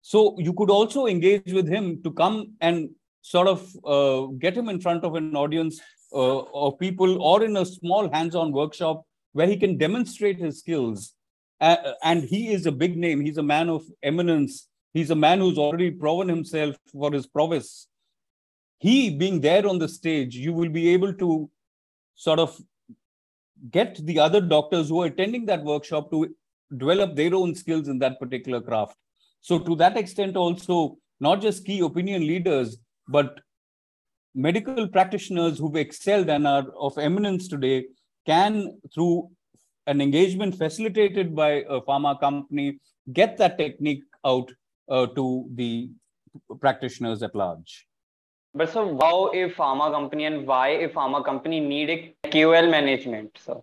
So 0.00 0.36
you 0.38 0.52
could 0.52 0.70
also 0.70 1.06
engage 1.06 1.52
with 1.52 1.68
him 1.68 2.02
to 2.02 2.10
come 2.10 2.54
and 2.60 2.90
sort 3.32 3.48
of 3.48 3.60
uh, 3.94 4.32
get 4.38 4.56
him 4.56 4.68
in 4.68 4.80
front 4.80 5.04
of 5.04 5.14
an 5.14 5.34
audience 5.34 5.80
uh, 6.12 6.40
of 6.64 6.78
people 6.78 7.22
or 7.22 7.42
in 7.44 7.56
a 7.56 7.64
small 7.64 8.10
hands-on 8.12 8.52
workshop 8.52 9.04
where 9.32 9.46
he 9.46 9.56
can 9.56 9.78
demonstrate 9.78 10.38
his 10.38 10.58
skills. 10.58 11.14
Uh, 11.60 11.76
and 12.02 12.22
he 12.22 12.52
is 12.52 12.66
a 12.66 12.72
big 12.72 12.96
name. 12.96 13.20
He's 13.20 13.38
a 13.38 13.48
man 13.54 13.70
of 13.70 13.82
eminence. 14.02 14.68
He's 14.92 15.10
a 15.10 15.20
man 15.26 15.38
who's 15.38 15.58
already 15.58 15.90
proven 15.90 16.28
himself 16.28 16.76
for 16.92 17.12
his 17.12 17.26
prowess 17.26 17.88
he 18.84 19.10
being 19.10 19.40
there 19.40 19.66
on 19.66 19.78
the 19.78 19.88
stage, 19.88 20.36
you 20.36 20.52
will 20.52 20.68
be 20.68 20.90
able 20.90 21.14
to 21.14 21.50
sort 22.16 22.38
of 22.38 22.60
get 23.70 23.98
the 24.04 24.18
other 24.18 24.42
doctors 24.42 24.90
who 24.90 25.00
are 25.02 25.06
attending 25.06 25.46
that 25.46 25.64
workshop 25.64 26.10
to 26.10 26.34
develop 26.76 27.16
their 27.16 27.34
own 27.34 27.54
skills 27.54 27.88
in 27.88 27.98
that 28.00 28.20
particular 28.20 28.60
craft. 28.60 28.96
So, 29.40 29.58
to 29.58 29.74
that 29.76 29.96
extent, 29.96 30.36
also, 30.36 30.98
not 31.18 31.40
just 31.40 31.64
key 31.64 31.80
opinion 31.80 32.26
leaders, 32.26 32.76
but 33.08 33.40
medical 34.34 34.88
practitioners 34.88 35.58
who've 35.58 35.76
excelled 35.76 36.28
and 36.28 36.46
are 36.46 36.66
of 36.78 36.98
eminence 36.98 37.48
today 37.48 37.86
can, 38.26 38.78
through 38.92 39.30
an 39.86 40.00
engagement 40.00 40.56
facilitated 40.56 41.34
by 41.34 41.64
a 41.68 41.80
pharma 41.82 42.18
company, 42.18 42.78
get 43.12 43.36
that 43.36 43.58
technique 43.58 44.02
out 44.24 44.50
uh, 44.88 45.06
to 45.06 45.46
the 45.54 45.90
practitioners 46.60 47.22
at 47.22 47.34
large. 47.34 47.86
But 48.54 48.70
so 48.70 48.96
how 49.00 49.28
a 49.28 49.50
pharma 49.50 49.92
company 49.92 50.24
and 50.24 50.46
why 50.46 50.68
a 50.68 50.88
pharma 50.88 51.24
company 51.24 51.60
need 51.60 51.90
a 51.90 52.30
KOL 52.30 52.68
management, 52.68 53.36
sir? 53.44 53.60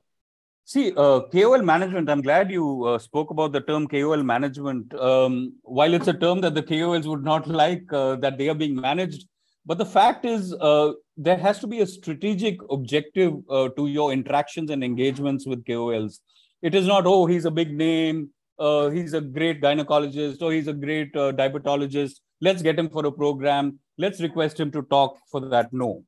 See, 0.72 0.94
uh, 0.96 1.20
KOL 1.34 1.64
management, 1.64 2.10
I'm 2.10 2.22
glad 2.22 2.50
you 2.50 2.86
uh, 2.86 2.98
spoke 2.98 3.30
about 3.30 3.52
the 3.52 3.60
term 3.60 3.90
KOL 3.90 4.24
management. 4.24 4.94
Um, 4.94 5.56
while 5.64 5.94
it's 5.94 6.08
a 6.08 6.14
term 6.14 6.40
that 6.40 6.56
the 6.56 6.64
KOLs 6.64 7.08
would 7.08 7.26
not 7.26 7.46
like, 7.46 7.84
uh, 7.92 8.16
that 8.22 8.38
they 8.38 8.48
are 8.48 8.56
being 8.56 8.76
managed, 8.76 9.28
but 9.66 9.78
the 9.78 9.86
fact 9.86 10.24
is, 10.24 10.54
uh, 10.54 10.94
there 11.18 11.36
has 11.36 11.60
to 11.60 11.68
be 11.68 11.82
a 11.82 11.86
strategic 11.86 12.62
objective 12.70 13.34
uh, 13.50 13.68
to 13.76 13.88
your 13.88 14.14
interactions 14.14 14.72
and 14.72 14.82
engagements 14.82 15.46
with 15.46 15.66
KOLs. 15.66 16.20
It 16.62 16.74
is 16.74 16.88
not, 16.88 17.06
oh, 17.06 17.26
he's 17.26 17.44
a 17.44 17.52
big 17.52 17.76
name, 17.76 18.30
uh, 18.58 18.92
he's 18.92 19.14
a 19.14 19.20
great 19.20 19.62
gynecologist, 19.62 20.42
or 20.42 20.54
he's 20.54 20.70
a 20.70 20.74
great 20.74 21.14
diabetologist. 21.14 22.22
Let's 22.40 22.62
get 22.62 22.80
him 22.80 22.88
for 22.88 23.06
a 23.06 23.12
program. 23.12 23.78
Let's 23.98 24.22
request 24.22 24.58
him 24.58 24.72
to 24.72 24.84
talk 24.84 25.18
for 25.30 25.42
that. 25.50 25.74
No 25.74 26.06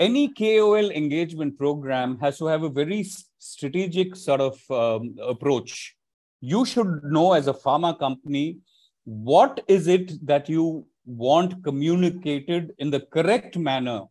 any 0.00 0.28
KOL 0.28 0.90
engagement 0.90 1.58
program 1.58 2.18
has 2.20 2.38
to 2.38 2.46
have 2.46 2.62
a 2.62 2.70
very 2.70 3.04
strategic 3.38 4.16
sort 4.16 4.40
of 4.40 4.70
um, 4.70 5.14
approach. 5.22 5.94
You 6.40 6.64
should 6.64 7.04
know 7.04 7.34
as 7.34 7.48
a 7.48 7.52
pharma 7.52 7.98
company 7.98 8.58
what 9.04 9.62
is 9.68 9.86
it 9.88 10.26
that 10.26 10.48
you 10.48 10.86
want 11.04 11.62
communicated 11.62 12.72
in 12.78 12.90
the 12.90 13.00
correct 13.00 13.58
manner. 13.58 14.02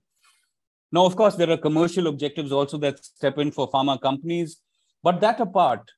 Now, 0.92 1.06
of 1.06 1.16
course, 1.16 1.36
there 1.36 1.50
are 1.50 1.58
commercial 1.58 2.08
objectives 2.08 2.52
also 2.52 2.78
that 2.80 3.04
step 3.04 3.38
in 3.40 3.52
for 3.52 3.70
pharma 3.70 4.00
companies, 4.00 4.58
but 5.04 5.22
that 5.22 5.40
apart, 5.40 5.90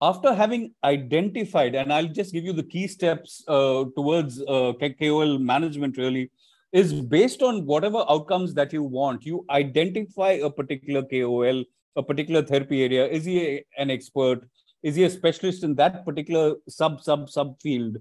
after 0.00 0.34
having 0.34 0.74
identified, 0.84 1.74
and 1.74 1.92
I'll 1.92 2.06
just 2.06 2.32
give 2.32 2.44
you 2.44 2.52
the 2.52 2.62
key 2.62 2.86
steps 2.86 3.44
uh, 3.48 3.84
towards 3.96 4.40
uh, 4.42 4.72
KOL 4.98 5.38
management 5.38 5.96
really, 5.96 6.30
is 6.72 6.92
based 6.92 7.42
on 7.42 7.64
whatever 7.64 8.04
outcomes 8.08 8.54
that 8.54 8.72
you 8.72 8.82
want. 8.82 9.24
You 9.24 9.44
identify 9.50 10.32
a 10.32 10.50
particular 10.50 11.02
KOL, 11.02 11.64
a 11.96 12.02
particular 12.02 12.42
therapy 12.42 12.82
area. 12.82 13.06
Is 13.06 13.24
he 13.24 13.46
a, 13.46 13.64
an 13.78 13.90
expert? 13.90 14.48
Is 14.82 14.94
he 14.94 15.04
a 15.04 15.10
specialist 15.10 15.64
in 15.64 15.74
that 15.76 16.04
particular 16.04 16.56
sub, 16.68 17.02
sub, 17.02 17.30
sub 17.30 17.60
field? 17.60 17.96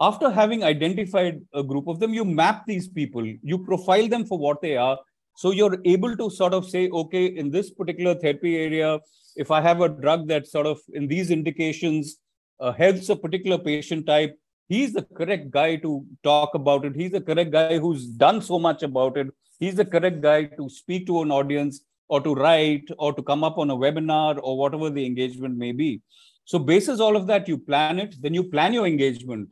After 0.00 0.30
having 0.30 0.64
identified 0.64 1.40
a 1.54 1.62
group 1.62 1.86
of 1.86 2.00
them, 2.00 2.12
you 2.12 2.24
map 2.24 2.64
these 2.66 2.88
people, 2.88 3.24
you 3.24 3.58
profile 3.58 4.08
them 4.08 4.26
for 4.26 4.38
what 4.38 4.60
they 4.60 4.76
are. 4.76 4.98
So 5.36 5.52
you're 5.52 5.78
able 5.84 6.16
to 6.16 6.28
sort 6.28 6.54
of 6.54 6.68
say, 6.68 6.88
okay, 6.88 7.26
in 7.26 7.50
this 7.50 7.70
particular 7.70 8.14
therapy 8.14 8.56
area, 8.56 8.98
if 9.36 9.50
I 9.50 9.60
have 9.60 9.80
a 9.80 9.88
drug 9.88 10.28
that 10.28 10.46
sort 10.46 10.66
of 10.66 10.80
in 10.92 11.06
these 11.06 11.30
indications 11.30 12.16
uh, 12.60 12.72
helps 12.72 13.08
a 13.08 13.16
particular 13.16 13.58
patient 13.58 14.06
type, 14.06 14.36
he's 14.72 14.92
the 14.94 15.02
correct 15.18 15.50
guy 15.50 15.70
to 15.84 16.04
talk 16.22 16.54
about 16.54 16.84
it. 16.86 16.94
He's 16.96 17.12
the 17.12 17.20
correct 17.20 17.50
guy 17.50 17.78
who's 17.78 18.06
done 18.06 18.40
so 18.40 18.58
much 18.58 18.82
about 18.82 19.18
it. 19.18 19.28
He's 19.60 19.74
the 19.74 19.84
correct 19.84 20.20
guy 20.22 20.44
to 20.58 20.68
speak 20.68 21.06
to 21.08 21.20
an 21.22 21.30
audience 21.30 21.80
or 22.08 22.20
to 22.22 22.34
write 22.34 22.88
or 22.98 23.12
to 23.12 23.22
come 23.22 23.44
up 23.44 23.58
on 23.58 23.70
a 23.70 23.76
webinar 23.76 24.38
or 24.42 24.56
whatever 24.56 24.88
the 24.88 25.04
engagement 25.04 25.56
may 25.56 25.72
be. 25.72 26.00
So, 26.44 26.58
basis 26.58 27.00
all 27.00 27.16
of 27.16 27.26
that, 27.26 27.48
you 27.48 27.58
plan 27.58 27.98
it, 27.98 28.16
then 28.20 28.34
you 28.34 28.44
plan 28.44 28.72
your 28.72 28.86
engagement. 28.86 29.50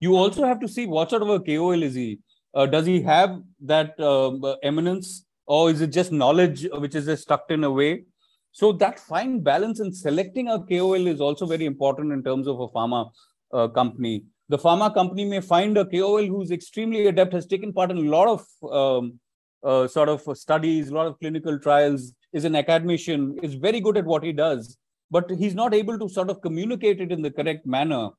You 0.00 0.16
also 0.16 0.44
have 0.44 0.60
to 0.60 0.68
see 0.68 0.86
what 0.86 1.10
sort 1.10 1.22
of 1.22 1.28
a 1.28 1.40
KOL 1.40 1.82
is 1.82 1.94
he. 1.94 2.18
Uh, 2.54 2.66
does 2.66 2.86
he 2.86 3.00
have 3.02 3.40
that 3.60 3.98
um, 4.00 4.42
eminence 4.62 5.24
or 5.46 5.70
is 5.70 5.80
it 5.80 5.88
just 5.88 6.10
knowledge 6.10 6.66
which 6.78 6.94
is 6.94 7.06
just 7.06 7.28
tucked 7.28 7.50
in 7.50 7.64
a 7.64 7.70
way? 7.70 8.04
So 8.52 8.72
that 8.72 8.98
fine 8.98 9.40
balance 9.40 9.80
in 9.80 9.92
selecting 9.92 10.48
a 10.48 10.58
KOL 10.58 11.06
is 11.06 11.20
also 11.20 11.46
very 11.46 11.66
important 11.66 12.12
in 12.12 12.22
terms 12.22 12.46
of 12.46 12.60
a 12.60 12.68
pharma 12.68 13.10
uh, 13.52 13.68
company 13.68 14.24
the 14.48 14.58
pharma 14.58 14.92
company 14.92 15.24
may 15.24 15.40
find 15.40 15.76
a 15.78 15.84
KOL 15.84 16.26
who's 16.26 16.50
extremely 16.50 17.06
adept, 17.06 17.32
has 17.32 17.46
taken 17.46 17.72
part 17.72 17.90
in 17.90 17.98
a 17.98 18.10
lot 18.10 18.28
of 18.28 18.70
um, 18.70 19.18
uh, 19.62 19.88
sort 19.88 20.08
of 20.08 20.22
studies, 20.36 20.90
a 20.90 20.94
lot 20.94 21.06
of 21.06 21.18
clinical 21.18 21.58
trials, 21.58 22.12
is 22.32 22.44
an 22.44 22.54
academician, 22.54 23.38
is 23.42 23.54
very 23.54 23.80
good 23.80 23.96
at 23.96 24.04
what 24.04 24.22
he 24.22 24.32
does, 24.32 24.76
but 25.10 25.30
he's 25.30 25.54
not 25.54 25.72
able 25.72 25.98
to 25.98 26.08
sort 26.08 26.28
of 26.28 26.42
communicate 26.42 27.00
it 27.00 27.10
in 27.10 27.22
the 27.22 27.30
correct 27.30 27.64
manner. 27.64 28.10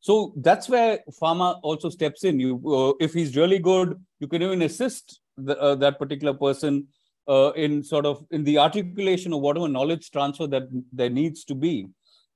So 0.00 0.32
that's 0.36 0.68
where 0.68 1.00
pharma 1.20 1.60
also 1.62 1.90
steps 1.90 2.24
in. 2.24 2.38
You, 2.38 2.62
uh, 2.66 3.04
if 3.04 3.12
he's 3.12 3.36
really 3.36 3.58
good, 3.58 4.02
you 4.20 4.28
can 4.28 4.42
even 4.42 4.62
assist 4.62 5.20
the, 5.36 5.58
uh, 5.58 5.74
that 5.76 5.98
particular 5.98 6.34
person 6.34 6.86
uh, 7.28 7.52
in 7.56 7.82
sort 7.82 8.06
of 8.06 8.24
in 8.30 8.44
the 8.44 8.58
articulation 8.58 9.32
of 9.32 9.40
whatever 9.40 9.68
knowledge 9.68 10.10
transfer 10.10 10.46
that 10.46 10.64
there 10.92 11.10
needs 11.10 11.44
to 11.44 11.54
be. 11.54 11.88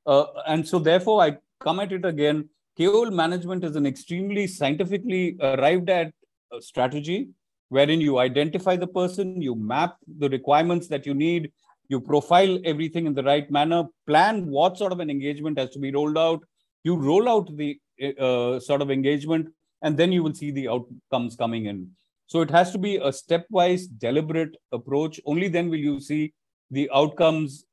Uh, 0.07 0.25
and 0.47 0.67
so 0.67 0.79
therefore, 0.79 1.23
I 1.23 1.37
come 1.61 1.81
at 1.81 1.93
it 1.93 2.05
again 2.05 2.49
KOL 2.79 3.11
management 3.11 3.65
is 3.65 3.75
an 3.75 3.87
extremely 3.87 4.47
scientifically 4.47 5.37
arrived 5.41 5.91
at 5.91 6.13
uh, 6.53 6.61
strategy 6.61 7.31
wherein 7.71 8.01
you 8.01 8.19
identify 8.19 8.77
the 8.77 8.87
person, 8.87 9.43
you 9.43 9.57
map 9.57 9.97
the 10.19 10.29
requirements 10.29 10.87
that 10.87 11.05
you 11.05 11.13
need, 11.13 11.51
you 11.89 12.01
profile 12.01 12.57
everything 12.65 13.07
in 13.07 13.15
the 13.15 13.23
right 13.25 13.51
manner, 13.51 13.83
plan 14.07 14.47
what 14.47 14.79
sort 14.79 14.93
of 14.93 15.01
an 15.01 15.11
engagement 15.11 15.59
has 15.59 15.71
to 15.71 15.81
be 15.81 15.91
rolled 15.91 16.17
out, 16.17 16.41
you 16.85 16.95
roll 16.95 17.29
out 17.29 17.55
the 17.57 17.79
uh, 18.21 18.61
sort 18.61 18.81
of 18.81 18.93
engagement, 18.93 19.49
and 19.83 19.97
then 19.97 20.13
you 20.13 20.23
will 20.23 20.35
see 20.35 20.53
the 20.53 20.69
outcomes 20.69 21.35
coming 21.35 21.67
in. 21.67 21.91
So 22.27 22.43
it 22.43 22.51
has 22.51 22.71
to 22.73 22.79
be 22.79 22.97
a 22.97 23.09
stepwise, 23.09 23.87
deliberate 23.99 24.57
approach. 24.71 25.21
Only 25.27 25.49
then 25.49 25.69
will 25.69 25.79
you 25.79 25.99
see 25.99 26.33
the 26.71 26.89
outcomes 26.95 27.65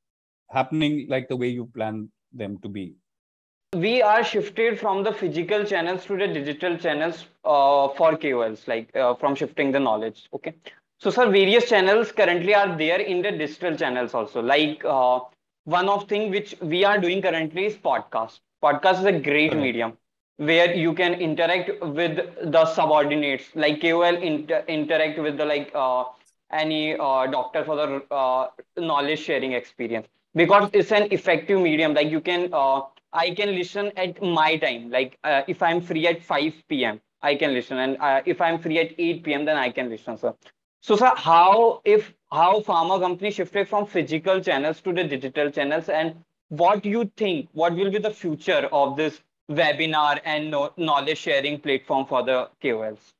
happening 0.50 1.06
like 1.08 1.28
the 1.28 1.36
way 1.36 1.48
you 1.48 1.66
plan 1.66 2.10
them 2.32 2.58
to 2.62 2.68
be 2.68 2.96
we 3.74 4.00
are 4.02 4.22
shifted 4.24 4.78
from 4.78 5.02
the 5.02 5.12
physical 5.12 5.64
channels 5.64 6.04
to 6.06 6.16
the 6.16 6.26
digital 6.28 6.76
channels 6.76 7.26
uh, 7.44 7.88
for 7.88 8.16
KOLs, 8.16 8.66
like 8.68 8.94
uh, 8.94 9.14
from 9.14 9.34
shifting 9.34 9.72
the 9.72 9.80
knowledge. 9.80 10.28
Okay. 10.32 10.54
So, 10.98 11.10
sir, 11.10 11.30
various 11.30 11.68
channels 11.68 12.12
currently 12.12 12.54
are 12.54 12.76
there 12.76 13.00
in 13.00 13.22
the 13.22 13.32
digital 13.32 13.76
channels 13.76 14.14
also. 14.14 14.40
Like 14.40 14.82
uh, 14.84 15.20
one 15.64 15.88
of 15.88 16.08
thing 16.08 16.30
which 16.30 16.54
we 16.60 16.84
are 16.84 16.98
doing 16.98 17.20
currently 17.20 17.66
is 17.66 17.74
podcast. 17.76 18.40
Podcast 18.62 19.00
is 19.00 19.04
a 19.04 19.18
great 19.18 19.50
mm-hmm. 19.50 19.60
medium 19.60 19.98
where 20.38 20.74
you 20.74 20.94
can 20.94 21.14
interact 21.14 21.70
with 21.82 22.16
the 22.52 22.64
subordinates, 22.66 23.44
like 23.54 23.80
KOL 23.80 24.16
inter 24.16 24.64
interact 24.68 25.18
with 25.18 25.36
the 25.36 25.44
like 25.44 25.70
uh, 25.74 26.04
any 26.50 26.96
uh, 26.98 27.26
doctor 27.26 27.64
for 27.64 27.76
the 27.76 28.14
uh, 28.14 28.48
knowledge 28.76 29.18
sharing 29.18 29.52
experience 29.52 30.06
because 30.34 30.70
it's 30.72 30.92
an 30.92 31.08
effective 31.10 31.60
medium. 31.60 31.94
Like 31.94 32.10
you 32.10 32.20
can 32.20 32.52
I 33.12 33.30
can 33.30 33.54
listen 33.54 33.92
at 33.96 34.22
my 34.22 34.56
time. 34.56 34.90
Like 34.90 35.18
uh, 35.24 35.42
if 35.48 35.62
I'm 35.62 35.80
free 35.80 36.06
at 36.06 36.22
5 36.22 36.54
p.m., 36.68 37.00
I 37.22 37.34
can 37.34 37.52
listen, 37.54 37.78
and 37.78 37.96
uh, 37.98 38.20
if 38.26 38.40
I'm 38.40 38.58
free 38.58 38.78
at 38.78 38.94
8 38.98 39.24
p.m., 39.24 39.44
then 39.44 39.56
I 39.56 39.70
can 39.70 39.88
listen, 39.88 40.18
sir. 40.18 40.34
So, 40.80 40.96
sir, 40.96 41.12
how 41.16 41.80
if 41.84 42.12
how 42.30 42.60
pharma 42.60 43.00
company 43.00 43.30
shifted 43.30 43.68
from 43.68 43.86
physical 43.86 44.40
channels 44.40 44.80
to 44.82 44.92
the 44.92 45.04
digital 45.04 45.50
channels, 45.50 45.88
and 45.88 46.14
what 46.48 46.82
do 46.82 46.90
you 46.90 47.10
think? 47.16 47.48
What 47.52 47.74
will 47.74 47.90
be 47.90 47.98
the 47.98 48.10
future 48.10 48.68
of 48.72 48.96
this 48.96 49.20
webinar 49.50 50.20
and 50.24 50.50
knowledge 50.76 51.18
sharing 51.18 51.60
platform 51.60 52.06
for 52.06 52.22
the 52.22 52.50
KOLs? 52.62 53.12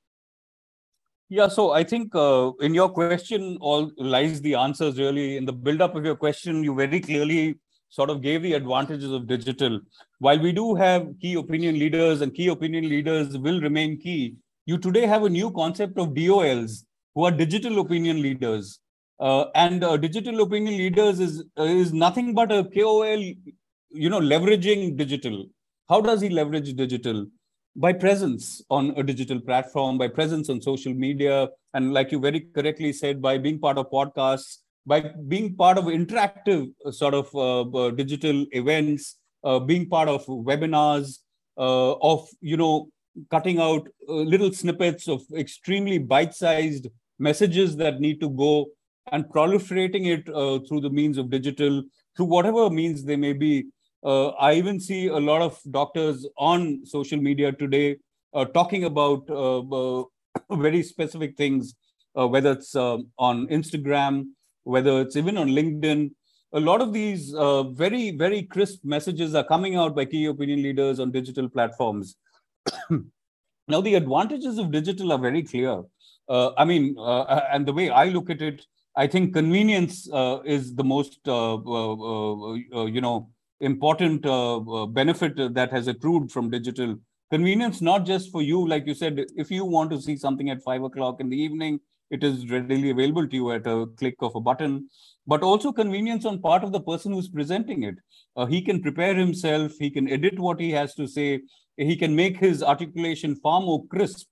Yeah, 1.29 1.49
so 1.49 1.73
I 1.73 1.83
think 1.83 2.15
uh, 2.15 2.53
in 2.61 2.73
your 2.73 2.89
question 2.89 3.59
all 3.61 3.91
lies 3.99 4.41
the 4.41 4.55
answers 4.55 4.99
really. 4.99 5.37
In 5.37 5.45
the 5.45 5.53
build-up 5.53 5.97
of 5.97 6.05
your 6.05 6.15
question, 6.15 6.63
you 6.63 6.75
very 6.75 7.01
clearly 7.01 7.59
sort 7.89 8.11
of 8.11 8.23
gave 8.23 8.43
the 8.43 8.55
advantages 8.55 9.13
of 9.13 9.27
digital. 9.27 9.81
While 10.19 10.41
we 10.41 10.53
do 10.53 10.75
have 10.75 11.09
key 11.21 11.35
opinion 11.35 11.79
leaders 11.79 12.21
and 12.21 12.35
key 12.35 12.49
opinion 12.49 12.89
leaders 12.89 13.39
will 13.39 13.61
remain 13.61 13.99
key, 13.99 14.37
you 14.67 14.79
today 14.79 15.07
have 15.07 15.25
a 15.25 15.29
new 15.29 15.51
concept 15.53 15.99
of 15.99 16.09
DOLs 16.09 16.85
who 17.15 17.25
are 17.25 17.31
digital 17.31 17.81
opinion 17.81 18.21
leaders. 18.21 18.81
Uh, 19.19 19.47
and 19.55 19.83
uh, 19.83 19.97
digital 19.97 20.43
opinion 20.43 20.77
leaders 20.77 21.21
is 21.21 21.43
uh, 21.59 21.63
is 21.63 21.93
nothing 21.93 22.35
but 22.35 22.53
a 22.53 22.65
KOL, 22.65 23.23
you 23.91 24.11
know, 24.11 24.21
leveraging 24.21 24.97
digital. 24.97 25.47
How 25.89 26.01
does 26.01 26.21
he 26.21 26.29
leverage 26.29 26.75
digital? 26.75 27.27
By 27.77 27.93
presence 27.93 28.63
on 28.69 28.93
a 28.97 29.03
digital 29.03 29.41
platform, 29.41 29.97
by 29.97 30.09
presence 30.09 30.51
on 30.51 30.61
social 30.61 30.93
media, 30.93 31.49
and 31.73 31.95
like 31.95 32.13
you 32.13 32.19
very 32.19 32.41
correctly 32.41 32.93
said, 32.93 33.23
by 33.23 33.39
being 33.39 33.59
part 33.59 33.79
of 33.79 33.91
podcasts, 33.91 34.59
by 34.87 35.01
being 35.29 35.55
part 35.55 35.79
of 35.79 35.85
interactive 35.85 36.73
uh, 36.85 36.91
sort 36.91 37.15
of 37.15 37.29
uh, 37.35 37.63
uh, 37.63 37.91
digital 37.91 38.47
events, 38.53 39.17
uh, 39.45 39.59
being 39.59 39.89
part 39.89 40.09
of 40.09 40.25
webinars, 40.27 41.19
uh, 41.59 41.93
of 41.95 42.29
you 42.41 42.57
know 42.57 42.89
cutting 43.31 43.59
out 43.59 43.89
uh, 44.09 44.13
little 44.13 44.53
snippets 44.53 45.09
of 45.09 45.23
extremely 45.37 45.99
bite-sized 45.99 46.89
messages 47.19 47.77
that 47.77 48.01
need 48.01 48.21
to 48.21 48.29
go 48.31 48.67
and 49.13 49.25
proliferating 49.27 50.07
it 50.07 50.27
through 50.69 50.81
the 50.81 50.91
means 50.91 51.17
of 51.17 51.31
digital, 51.31 51.83
through 52.17 52.27
whatever 52.27 52.69
means 52.69 53.05
they 53.05 53.17
may 53.17 53.33
be. 53.33 53.67
I 54.05 54.55
even 54.55 54.79
see 54.79 55.07
a 55.07 55.17
lot 55.17 55.43
of 55.43 55.59
doctors 55.71 56.27
on 56.37 56.85
social 56.85 57.21
media 57.21 57.53
today 57.53 57.97
talking 58.53 58.85
about 58.85 59.27
very 60.51 60.83
specific 60.83 61.37
things 61.37 61.75
uh, 62.17 62.27
whether 62.27 62.53
it's 62.53 62.75
uh, 62.75 62.99
on 63.19 63.47
Instagram, 63.49 64.29
whether 64.67 65.01
it's 65.01 65.17
even 65.17 65.39
on 65.39 65.49
LinkedIn. 65.49 66.11
A 66.53 66.61
lot 66.61 66.81
of 66.81 66.93
these 66.93 67.33
uh, 67.35 67.63
very, 67.65 68.11
very 68.11 68.43
crisp 68.43 68.85
messages 68.85 69.35
are 69.35 69.45
coming 69.45 69.77
out 69.77 69.95
by 69.95 70.05
key 70.05 70.27
opinion 70.27 70.63
leaders 70.63 70.99
on 70.99 71.13
digital 71.13 71.49
platforms. 71.49 72.17
now, 73.69 73.81
the 73.81 73.95
advantages 73.95 74.59
of 74.59 74.73
digital 74.73 75.13
are 75.13 75.19
very 75.19 75.43
clear. 75.43 75.83
Uh, 76.29 76.51
I 76.59 76.65
mean, 76.65 76.97
uh, 76.99 77.43
and 77.53 77.65
the 77.67 77.73
way 77.73 77.91
I 77.91 78.07
look 78.07 78.29
at 78.31 78.43
it, 78.43 78.67
I 78.97 79.07
think 79.07 79.35
convenience 79.35 80.09
uh, 80.13 80.39
is 80.45 80.75
the 80.75 80.85
most, 80.85 81.21
you 81.25 83.01
know, 83.01 83.31
important 83.61 84.23
benefit 84.95 85.55
that 85.55 85.71
has 85.71 85.87
accrued 85.87 86.33
from 86.33 86.51
digital 86.51 86.97
convenience 87.31 87.81
not 87.81 88.07
just 88.07 88.31
for 88.31 88.41
you 88.41 88.69
like 88.69 88.87
you 88.87 88.95
said 88.95 89.25
if 89.35 89.51
you 89.51 89.65
want 89.65 89.91
to 89.91 90.01
see 90.01 90.17
something 90.17 90.51
at 90.51 90.63
five 90.63 90.83
o'clock 90.83 91.21
in 91.21 91.29
the 91.29 91.37
evening 91.37 91.81
it 92.11 92.23
is 92.23 92.49
readily 92.51 92.91
available 92.91 93.27
to 93.27 93.37
you 93.37 93.51
at 93.53 93.67
a 93.67 93.87
click 93.99 94.15
of 94.21 94.35
a 94.35 94.41
button 94.41 94.89
but 95.27 95.43
also 95.43 95.73
convenience 95.73 96.25
on 96.25 96.41
part 96.41 96.63
of 96.63 96.73
the 96.73 96.81
person 96.81 97.13
who's 97.13 97.29
presenting 97.29 97.83
it 97.83 97.97
uh, 98.37 98.47
he 98.47 98.61
can 98.63 98.83
prepare 98.83 99.15
himself 99.15 99.73
he 99.79 99.91
can 99.91 100.09
edit 100.09 100.39
what 100.39 100.61
he 100.61 100.71
has 100.71 100.95
to 100.95 101.07
say 101.07 101.41
he 101.77 101.97
can 101.97 102.15
make 102.15 102.37
his 102.39 102.63
articulation 102.63 103.35
far 103.37 103.61
more 103.61 103.87
crisp 103.87 104.27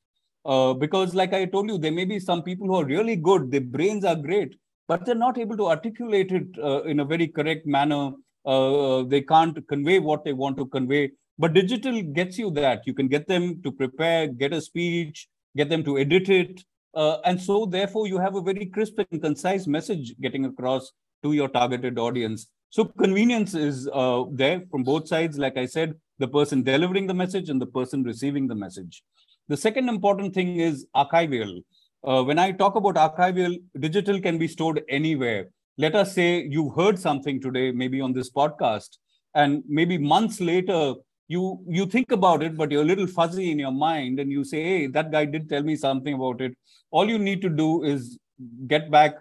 uh, 0.45 0.73
because 0.73 1.15
like 1.15 1.33
i 1.33 1.45
told 1.45 1.69
you 1.69 1.79
there 1.79 1.99
may 2.01 2.05
be 2.05 2.21
some 2.21 2.43
people 2.43 2.67
who 2.67 2.77
are 2.77 2.85
really 2.85 3.17
good 3.17 3.51
their 3.51 3.69
brains 3.77 4.05
are 4.05 4.17
great 4.17 4.57
but 4.87 5.05
they're 5.05 5.25
not 5.27 5.39
able 5.39 5.57
to 5.57 5.67
articulate 5.67 6.31
it 6.31 6.47
uh, 6.63 6.83
in 6.83 7.01
a 7.01 7.05
very 7.05 7.27
correct 7.27 7.67
manner 7.67 8.13
uh, 8.47 9.03
they 9.05 9.23
can't 9.23 9.67
convey 9.69 9.99
what 9.99 10.25
they 10.25 10.33
want 10.33 10.57
to 10.57 10.67
convey 10.67 11.11
but 11.39 11.53
digital 11.53 12.01
gets 12.01 12.39
you 12.39 12.51
that. 12.53 12.83
You 12.87 12.95
can 12.95 13.09
get 13.09 13.27
them 13.27 13.61
to 13.63 13.73
prepare, 13.73 14.29
get 14.29 14.53
a 14.53 14.61
speech, 14.61 15.29
get 15.57 15.69
them 15.69 15.85
to 15.85 15.99
edit 15.99 16.29
it. 16.29 16.63
Uh, 16.95 17.19
and 17.25 17.41
so, 17.41 17.67
therefore, 17.67 18.07
you 18.07 18.19
have 18.19 18.37
a 18.37 18.41
very 18.41 18.67
crisp 18.67 18.99
and 19.11 19.21
concise 19.23 19.67
message 19.67 20.15
getting 20.21 20.45
across 20.45 20.93
to 21.23 21.33
your 21.33 21.49
targeted 21.49 21.99
audience. 21.99 22.49
So, 22.71 22.85
convenience 22.85 23.55
is 23.55 23.89
uh, 23.93 24.25
there 24.31 24.63
from 24.71 24.85
both 24.85 25.09
sides. 25.09 25.39
Like 25.39 25.57
I 25.57 25.67
said, 25.67 25.95
the 26.19 26.29
person 26.29 26.63
delivering 26.63 27.07
the 27.07 27.15
message 27.15 27.49
and 27.49 27.61
the 27.61 27.67
person 27.67 28.05
receiving 28.05 28.47
the 28.47 28.55
message. 28.55 29.03
The 29.49 29.57
second 29.57 29.89
important 29.89 30.35
thing 30.35 30.61
is 30.61 30.87
archival. 30.97 31.63
Uh, 32.07 32.23
when 32.23 32.39
I 32.39 32.53
talk 32.53 32.77
about 32.77 32.95
archival, 32.95 33.57
digital 33.79 34.21
can 34.21 34.39
be 34.39 34.47
stored 34.47 34.83
anywhere. 34.89 35.49
Let 35.77 35.95
us 35.97 36.15
say 36.15 36.43
you've 36.43 36.77
heard 36.77 36.99
something 36.99 37.41
today, 37.41 37.73
maybe 37.73 38.01
on 38.01 38.13
this 38.13 38.31
podcast, 38.31 38.99
and 39.35 39.65
maybe 39.69 39.99
months 39.99 40.41
later, 40.41 40.95
you 41.29 41.65
you 41.67 41.87
think 41.87 42.13
about 42.13 42.43
it 42.43 42.57
but 42.57 42.71
you're 42.71 42.83
a 42.83 42.91
little 42.93 43.07
fuzzy 43.07 43.51
in 43.51 43.59
your 43.59 43.73
mind 43.73 44.21
and 44.21 44.31
you 44.31 44.45
say 44.45 44.63
hey 44.63 44.87
that 44.87 45.11
guy 45.11 45.25
did 45.25 45.49
tell 45.49 45.63
me 45.63 45.77
something 45.77 46.15
about 46.15 46.41
it. 46.41 46.57
All 46.91 47.09
you 47.09 47.19
need 47.19 47.43
to 47.43 47.49
do 47.49 47.85
is 47.85 48.19
get 48.67 48.91
back 48.91 49.17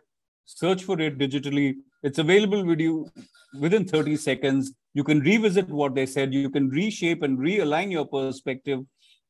search 0.46 0.84
for 0.84 1.00
it 1.00 1.18
digitally. 1.18 1.76
It's 2.04 2.20
available 2.20 2.66
with 2.66 2.80
you 2.80 3.10
within 3.60 3.86
30 3.86 4.18
seconds. 4.18 4.74
You 4.94 5.04
can 5.04 5.22
revisit 5.22 5.70
what 5.70 5.96
they 5.96 6.06
said. 6.06 6.34
You 6.34 6.50
can 6.50 6.70
reshape 6.70 7.24
and 7.24 7.40
realign 7.40 7.92
your 7.92 8.06
perspective 8.06 8.82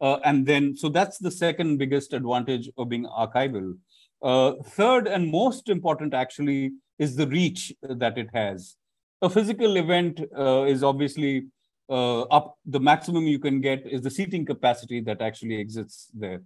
uh, 0.04 0.20
and 0.26 0.46
then 0.46 0.76
so 0.76 0.90
that's 0.90 1.18
the 1.18 1.32
second 1.32 1.78
biggest 1.78 2.14
advantage 2.14 2.70
of 2.78 2.90
being 2.90 3.06
archival. 3.06 3.78
Uh, 4.22 4.54
third 4.64 5.08
and 5.08 5.32
most 5.32 5.70
important 5.70 6.14
actually 6.14 6.72
is 7.00 7.16
the 7.16 7.28
reach 7.28 7.74
that 7.82 8.18
it 8.18 8.30
has. 8.34 8.76
A 9.22 9.30
physical 9.30 9.78
event 9.78 10.20
uh, 10.38 10.64
is 10.64 10.84
obviously 10.84 11.46
up 11.94 12.58
the 12.66 12.80
maximum 12.80 13.28
you 13.28 13.40
can 13.40 13.62
get 13.62 13.86
is 13.86 14.02
the 14.02 14.10
seating 14.10 14.46
capacity 14.46 15.00
that 15.02 15.22
actually 15.22 15.56
exists 15.56 16.10
there. 16.14 16.42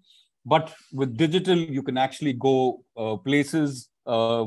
But 0.46 0.74
with 0.94 1.18
digital 1.18 1.58
you 1.58 1.84
can 1.84 1.98
actually 1.98 2.34
go 2.34 2.84
uh, 2.96 3.18
places 3.18 3.90
uh, 4.06 4.46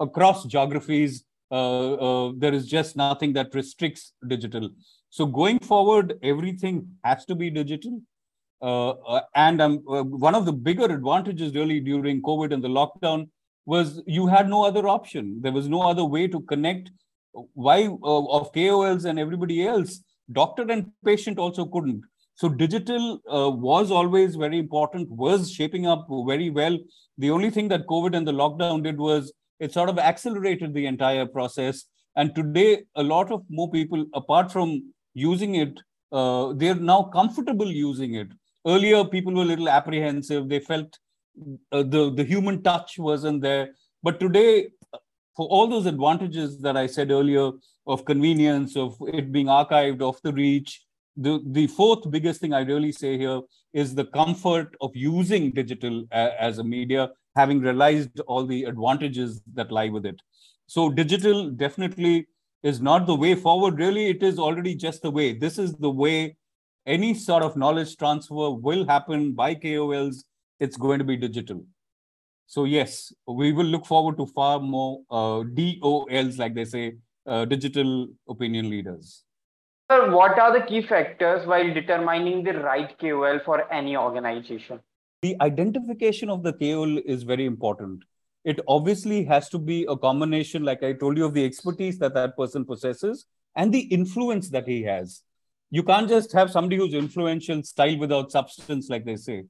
across 0.00 0.44
geographies. 0.44 1.24
Uh, 1.50 1.94
uh, 1.94 2.32
there 2.36 2.52
is 2.52 2.66
just 2.66 2.96
nothing 2.96 3.32
that 3.34 3.54
restricts 3.54 4.12
digital. 4.26 4.68
So 5.10 5.24
going 5.24 5.60
forward 5.60 6.18
everything 6.22 6.88
has 7.04 7.24
to 7.26 7.36
be 7.36 7.50
digital. 7.50 8.00
Uh, 8.60 9.20
and 9.34 9.60
um, 9.60 9.78
one 10.26 10.34
of 10.34 10.46
the 10.46 10.52
bigger 10.52 10.86
advantages 10.86 11.54
really 11.54 11.78
during 11.78 12.22
covid 12.22 12.52
and 12.52 12.64
the 12.64 12.68
lockdown 12.68 13.28
was 13.66 14.02
you 14.06 14.26
had 14.26 14.48
no 14.48 14.64
other 14.64 14.88
option. 14.88 15.40
There 15.42 15.52
was 15.52 15.68
no 15.68 15.82
other 15.82 16.04
way 16.04 16.26
to 16.26 16.40
connect. 16.40 16.90
Why 17.52 17.88
of 18.02 18.52
kols 18.52 19.04
and 19.04 19.18
everybody 19.18 19.66
else 19.66 20.00
doctor 20.32 20.62
and 20.68 20.90
patient 21.04 21.38
also 21.38 21.66
couldn't. 21.66 22.02
So 22.34 22.48
digital 22.48 23.20
uh, 23.32 23.50
was 23.50 23.90
always 23.90 24.36
very 24.36 24.58
important 24.58 25.08
was 25.10 25.50
shaping 25.50 25.86
up 25.86 26.06
very 26.26 26.50
well. 26.50 26.78
The 27.18 27.30
only 27.30 27.50
thing 27.50 27.68
that 27.68 27.86
covid 27.86 28.14
and 28.14 28.26
the 28.26 28.32
lockdown 28.32 28.82
did 28.82 28.98
was 28.98 29.32
it 29.58 29.72
sort 29.72 29.88
of 29.88 29.98
accelerated 29.98 30.74
the 30.74 30.86
entire 30.86 31.24
process. 31.24 31.86
And 32.14 32.34
today 32.34 32.84
a 32.94 33.02
lot 33.02 33.32
of 33.32 33.42
more 33.48 33.70
people 33.70 34.04
apart 34.14 34.52
from 34.52 34.92
using 35.14 35.54
it 35.54 35.80
uh, 36.12 36.52
they're 36.54 36.74
now 36.74 37.02
comfortable 37.02 37.70
using 37.70 38.14
it. 38.14 38.28
Earlier 38.66 39.04
people 39.04 39.34
were 39.34 39.42
a 39.42 39.46
little 39.46 39.68
apprehensive. 39.68 40.48
They 40.48 40.60
felt 40.60 40.98
uh, 41.72 41.82
the 41.82 42.12
the 42.14 42.24
human 42.24 42.62
touch 42.62 42.98
wasn't 42.98 43.42
there. 43.42 43.70
But 44.02 44.20
today 44.20 44.68
for 45.36 45.46
all 45.48 45.66
those 45.66 45.86
advantages 45.86 46.60
that 46.60 46.76
I 46.76 46.86
said 46.86 47.10
earlier 47.10 47.50
of 47.86 48.04
convenience, 48.04 48.76
of 48.76 48.96
it 49.08 49.32
being 49.32 49.46
archived, 49.46 50.02
off 50.02 50.20
the 50.22 50.32
reach, 50.32 50.86
the, 51.16 51.40
the 51.46 51.66
fourth 51.68 52.10
biggest 52.10 52.40
thing 52.40 52.52
I 52.52 52.60
really 52.60 52.92
say 52.92 53.16
here 53.16 53.40
is 53.72 53.94
the 53.94 54.04
comfort 54.06 54.76
of 54.80 54.94
using 54.94 55.50
digital 55.50 56.04
a, 56.12 56.42
as 56.42 56.58
a 56.58 56.64
media, 56.64 57.10
having 57.34 57.60
realized 57.60 58.20
all 58.26 58.44
the 58.44 58.64
advantages 58.64 59.40
that 59.54 59.72
lie 59.72 59.88
with 59.88 60.04
it. 60.04 60.20
So 60.66 60.90
digital 60.90 61.50
definitely 61.50 62.26
is 62.62 62.80
not 62.80 63.06
the 63.06 63.14
way 63.14 63.34
forward. 63.34 63.78
Really, 63.78 64.08
it 64.08 64.22
is 64.22 64.38
already 64.38 64.74
just 64.74 65.02
the 65.02 65.10
way. 65.10 65.32
This 65.32 65.58
is 65.58 65.74
the 65.74 65.90
way 65.90 66.36
any 66.86 67.14
sort 67.14 67.42
of 67.42 67.56
knowledge 67.56 67.96
transfer 67.96 68.50
will 68.50 68.86
happen 68.86 69.32
by 69.32 69.54
KOLs. 69.54 70.24
It's 70.60 70.76
going 70.76 70.98
to 70.98 71.04
be 71.04 71.16
digital. 71.16 71.64
So 72.46 72.64
yes, 72.64 73.12
we 73.26 73.52
will 73.52 73.66
look 73.66 73.86
forward 73.86 74.18
to 74.18 74.26
far 74.26 74.60
more 74.60 75.00
uh, 75.10 75.42
DOLs, 75.42 76.38
like 76.38 76.54
they 76.54 76.64
say, 76.64 76.94
uh, 77.26 77.44
digital 77.44 78.08
opinion 78.28 78.70
leaders. 78.70 79.24
Sir, 79.90 80.10
what 80.10 80.38
are 80.38 80.58
the 80.58 80.66
key 80.66 80.82
factors 80.82 81.46
while 81.46 81.72
determining 81.72 82.42
the 82.42 82.54
right 82.54 82.98
KOL 82.98 83.40
for 83.44 83.72
any 83.72 83.96
organization? 83.96 84.80
The 85.22 85.36
identification 85.40 86.28
of 86.28 86.42
the 86.42 86.52
KOL 86.52 86.98
is 86.98 87.22
very 87.22 87.46
important. 87.46 88.02
It 88.44 88.60
obviously 88.68 89.24
has 89.24 89.48
to 89.50 89.58
be 89.58 89.86
a 89.88 89.96
combination, 89.96 90.64
like 90.64 90.82
I 90.82 90.92
told 90.92 91.16
you, 91.16 91.24
of 91.24 91.34
the 91.34 91.44
expertise 91.44 91.98
that 91.98 92.14
that 92.14 92.36
person 92.36 92.64
possesses 92.64 93.26
and 93.54 93.72
the 93.72 93.80
influence 93.80 94.50
that 94.50 94.68
he 94.68 94.82
has. 94.82 95.22
You 95.70 95.82
can't 95.82 96.08
just 96.08 96.32
have 96.32 96.50
somebody 96.50 96.76
who's 96.76 96.94
influential, 96.94 97.62
style 97.62 97.98
without 97.98 98.30
substance, 98.30 98.88
like 98.88 99.04
they 99.04 99.16
say. 99.16 99.44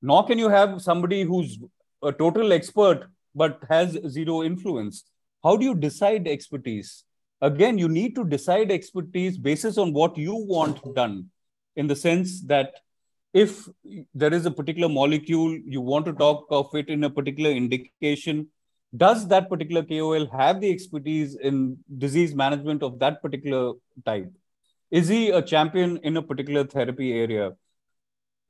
Nor 0.00 0.26
can 0.26 0.38
you 0.38 0.48
have 0.48 0.80
somebody 0.80 1.22
who's 1.22 1.58
a 2.02 2.12
total 2.12 2.52
expert 2.52 3.08
but 3.34 3.62
has 3.68 3.98
zero 4.08 4.42
influence 4.42 5.04
how 5.42 5.56
do 5.56 5.64
you 5.64 5.74
decide 5.74 6.26
expertise 6.26 7.04
again 7.40 7.78
you 7.78 7.88
need 7.88 8.14
to 8.14 8.24
decide 8.24 8.70
expertise 8.70 9.38
basis 9.38 9.78
on 9.78 9.92
what 9.92 10.16
you 10.18 10.34
want 10.34 10.82
done 10.94 11.30
in 11.76 11.86
the 11.86 11.96
sense 11.96 12.42
that 12.42 12.72
if 13.32 13.68
there 14.14 14.32
is 14.32 14.46
a 14.46 14.50
particular 14.50 14.88
molecule 14.88 15.56
you 15.64 15.80
want 15.80 16.06
to 16.06 16.12
talk 16.12 16.46
of 16.50 16.74
it 16.74 16.88
in 16.88 17.04
a 17.04 17.10
particular 17.10 17.50
indication 17.50 18.48
does 18.96 19.28
that 19.28 19.48
particular 19.50 19.82
kol 19.82 20.26
have 20.28 20.60
the 20.60 20.70
expertise 20.70 21.36
in 21.36 21.76
disease 21.98 22.34
management 22.34 22.82
of 22.82 22.98
that 22.98 23.22
particular 23.22 23.72
type 24.04 24.32
is 24.90 25.08
he 25.08 25.30
a 25.30 25.42
champion 25.42 25.98
in 25.98 26.16
a 26.16 26.22
particular 26.22 26.64
therapy 26.64 27.12
area 27.12 27.52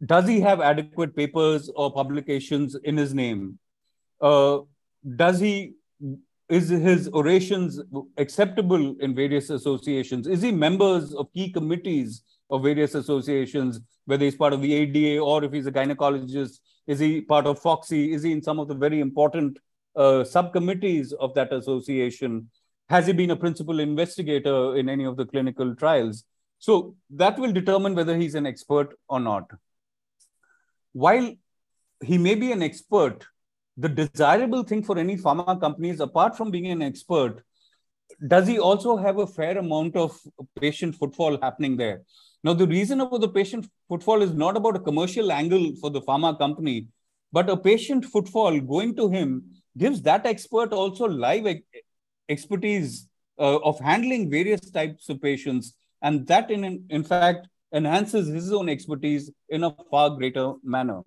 does 0.05 0.29
he 0.29 0.41
have 0.41 0.61
adequate 0.61 1.17
papers 1.17 1.69
or 1.75 1.93
publications 1.93 2.77
in 2.77 2.97
his 2.97 3.15
name? 3.15 3.59
Uh, 4.21 4.61
does 5.17 5.41
he 5.41 5.75
is 6.49 6.69
his 6.69 7.09
orations 7.09 7.81
acceptable 8.17 8.97
in 9.01 9.15
various 9.15 9.51
associations? 9.51 10.27
Is 10.27 10.43
he 10.43 10.53
members 10.53 11.15
of 11.15 11.33
key 11.33 11.51
committees 11.53 12.23
of 12.51 12.63
various 12.63 12.95
associations, 12.95 13.81
whether 14.07 14.25
he's 14.25 14.37
part 14.37 14.53
of 14.53 14.63
the 14.63 14.73
ADA 14.73 15.21
or 15.21 15.45
if 15.45 15.53
he's 15.53 15.67
a 15.67 15.73
gynecologist? 15.73 16.61
Is 16.87 16.99
he 16.99 17.21
part 17.21 17.47
of 17.47 17.61
FOGSI? 17.61 18.15
Is 18.15 18.23
he 18.23 18.33
in 18.33 18.43
some 18.43 18.59
of 18.59 18.69
the 18.69 18.75
very 18.75 19.01
important 19.01 19.59
uh, 19.95 20.25
subcommittees 20.25 21.13
of 21.13 21.35
that 21.35 21.53
association? 21.53 22.49
Has 22.89 23.07
he 23.07 23.13
been 23.13 23.31
a 23.31 23.37
principal 23.37 23.81
investigator 23.81 24.77
in 24.77 24.89
any 24.89 25.05
of 25.05 25.17
the 25.17 25.27
clinical 25.27 25.75
trials? 25.75 26.25
So 26.59 26.97
that 27.11 27.39
will 27.39 27.53
determine 27.53 27.95
whether 27.95 28.17
he's 28.17 28.35
an 28.35 28.47
expert 28.47 28.99
or 29.09 29.21
not 29.21 29.51
while 30.93 31.35
he 32.05 32.19
may 32.19 32.35
be 32.35 32.53
an 32.53 32.63
expert, 32.63 33.25
the 33.79 33.89
desirable 33.89 34.65
thing 34.65 34.83
for 34.83 34.99
any 34.99 35.17
pharma 35.17 35.61
companies, 35.61 36.01
apart 36.01 36.37
from 36.37 36.51
being 36.51 36.67
an 36.67 36.83
expert, 36.83 37.43
does 38.27 38.47
he 38.49 38.59
also 38.59 38.97
have 38.97 39.19
a 39.19 39.27
fair 39.27 39.59
amount 39.59 39.97
of 39.97 40.19
patient 40.61 40.97
footfall 40.97 41.39
happening 41.41 41.77
there? 41.77 42.03
Now, 42.43 42.55
the 42.55 42.67
reason 42.67 43.01
about 43.01 43.21
the 43.21 43.29
patient 43.29 43.69
footfall 43.89 44.23
is 44.23 44.33
not 44.33 44.57
about 44.57 44.77
a 44.77 44.81
commercial 44.81 45.33
angle 45.33 45.75
for 45.81 45.91
the 45.91 46.03
pharma 46.03 46.39
company. 46.39 46.89
but 47.33 47.51
a 47.51 47.57
patient 47.57 48.05
footfall 48.05 48.59
going 48.61 48.97
to 48.97 49.09
him 49.11 49.31
gives 49.77 50.03
that 50.03 50.27
expert 50.27 50.73
also 50.73 51.07
live 51.07 51.47
expertise 52.29 53.09
uh, 53.39 53.59
of 53.59 53.79
handling 53.81 54.31
various 54.31 54.71
types 54.71 55.09
of 55.09 55.21
patients 55.21 55.75
and 56.03 56.27
that 56.27 56.51
in 56.51 56.65
in 56.91 57.05
fact 57.05 57.49
enhances 57.73 58.29
his 58.29 58.53
own 58.53 58.69
expertise 58.69 59.31
in 59.49 59.65
a 59.65 59.75
far 59.91 60.11
greater 60.11 60.47
manner 60.63 61.01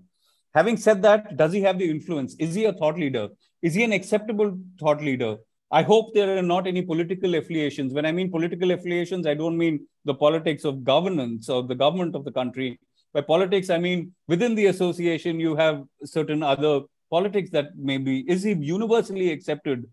having 0.54 0.78
said 0.78 1.02
that 1.04 1.38
does 1.38 1.54
he 1.54 1.62
have 1.62 1.80
the 1.80 1.90
influence? 1.90 2.36
Is 2.40 2.56
he 2.56 2.66
a 2.66 2.74
thought 2.74 2.98
leader? 2.98 3.30
Is 3.62 3.74
he 3.74 3.84
an 3.84 3.94
acceptable 3.94 4.58
thought 4.80 5.02
leader? 5.02 5.38
I 5.72 5.84
hope 5.84 6.14
there 6.14 6.38
are 6.38 6.42
not 6.42 6.68
any 6.68 6.82
political 6.82 7.36
affiliations. 7.36 7.94
When 7.94 8.06
i 8.06 8.12
mean 8.12 8.30
political 8.30 8.72
affiliations 8.72 9.26
i 9.26 9.34
don't 9.34 9.58
mean 9.58 9.86
the 10.06 10.14
politics 10.14 10.66
of 10.66 10.84
governance 10.84 11.50
or 11.50 11.64
the 11.64 11.76
government 11.76 12.16
of 12.16 12.26
the 12.26 12.32
country. 12.32 12.80
By 13.14 13.22
politics 13.22 13.70
i 13.70 13.78
mean 13.78 14.14
within 14.28 14.56
the 14.56 14.68
association 14.68 15.40
you 15.40 15.56
have 15.56 15.84
certain 16.04 16.44
other 16.44 16.82
politics 17.10 17.50
that 17.52 17.78
may 17.78 17.98
be. 17.98 18.20
Is 18.28 18.44
he 18.44 18.54
universally 18.54 19.32
accepted 19.32 19.86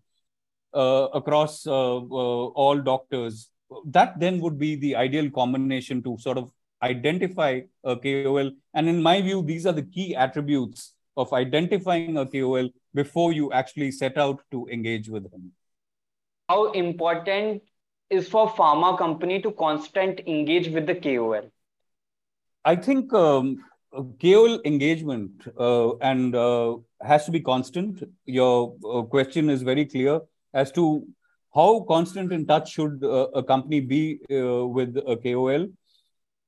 uh, 0.73 1.07
across 1.13 1.67
uh, 1.67 1.97
uh, 1.97 2.45
all 2.63 2.79
doctors? 2.79 3.49
That 3.85 4.19
then 4.19 4.39
would 4.39 4.57
be 4.57 4.75
the 4.75 4.95
ideal 4.95 5.29
combination 5.29 6.01
to 6.03 6.17
sort 6.19 6.37
of 6.37 6.51
identify 6.81 7.61
a 7.83 7.95
KOL. 7.95 8.51
And 8.73 8.89
in 8.89 9.01
my 9.01 9.21
view, 9.21 9.43
these 9.43 9.65
are 9.65 9.73
the 9.73 9.83
key 9.83 10.15
attributes 10.15 10.93
of 11.17 11.33
identifying 11.33 12.17
a 12.17 12.25
KOL 12.25 12.69
before 12.93 13.33
you 13.33 13.51
actually 13.51 13.91
set 13.91 14.17
out 14.17 14.41
to 14.51 14.67
engage 14.67 15.09
with 15.09 15.31
him. 15.31 15.51
How 16.47 16.71
important 16.71 17.61
is 18.09 18.27
for 18.27 18.49
pharma 18.49 18.97
company 18.97 19.41
to 19.41 19.51
constant 19.51 20.21
engage 20.21 20.69
with 20.69 20.87
the 20.87 20.95
KOL? 20.95 21.51
I 22.65 22.75
think 22.75 23.13
um, 23.13 23.63
KOL 24.21 24.59
engagement 24.65 25.31
uh, 25.57 25.95
and 25.97 26.35
uh, 26.35 26.77
has 27.01 27.25
to 27.25 27.31
be 27.31 27.39
constant. 27.39 28.03
Your 28.25 28.75
uh, 28.87 29.03
question 29.03 29.49
is 29.49 29.61
very 29.61 29.85
clear 29.85 30.21
as 30.53 30.71
to 30.73 31.05
how 31.53 31.81
constant 31.87 32.31
in 32.31 32.45
touch 32.45 32.71
should 32.71 33.03
uh, 33.03 33.27
a 33.33 33.43
company 33.43 33.79
be 33.79 34.19
uh, 34.31 34.65
with 34.65 34.97
a 34.97 35.17
KOL. 35.17 35.67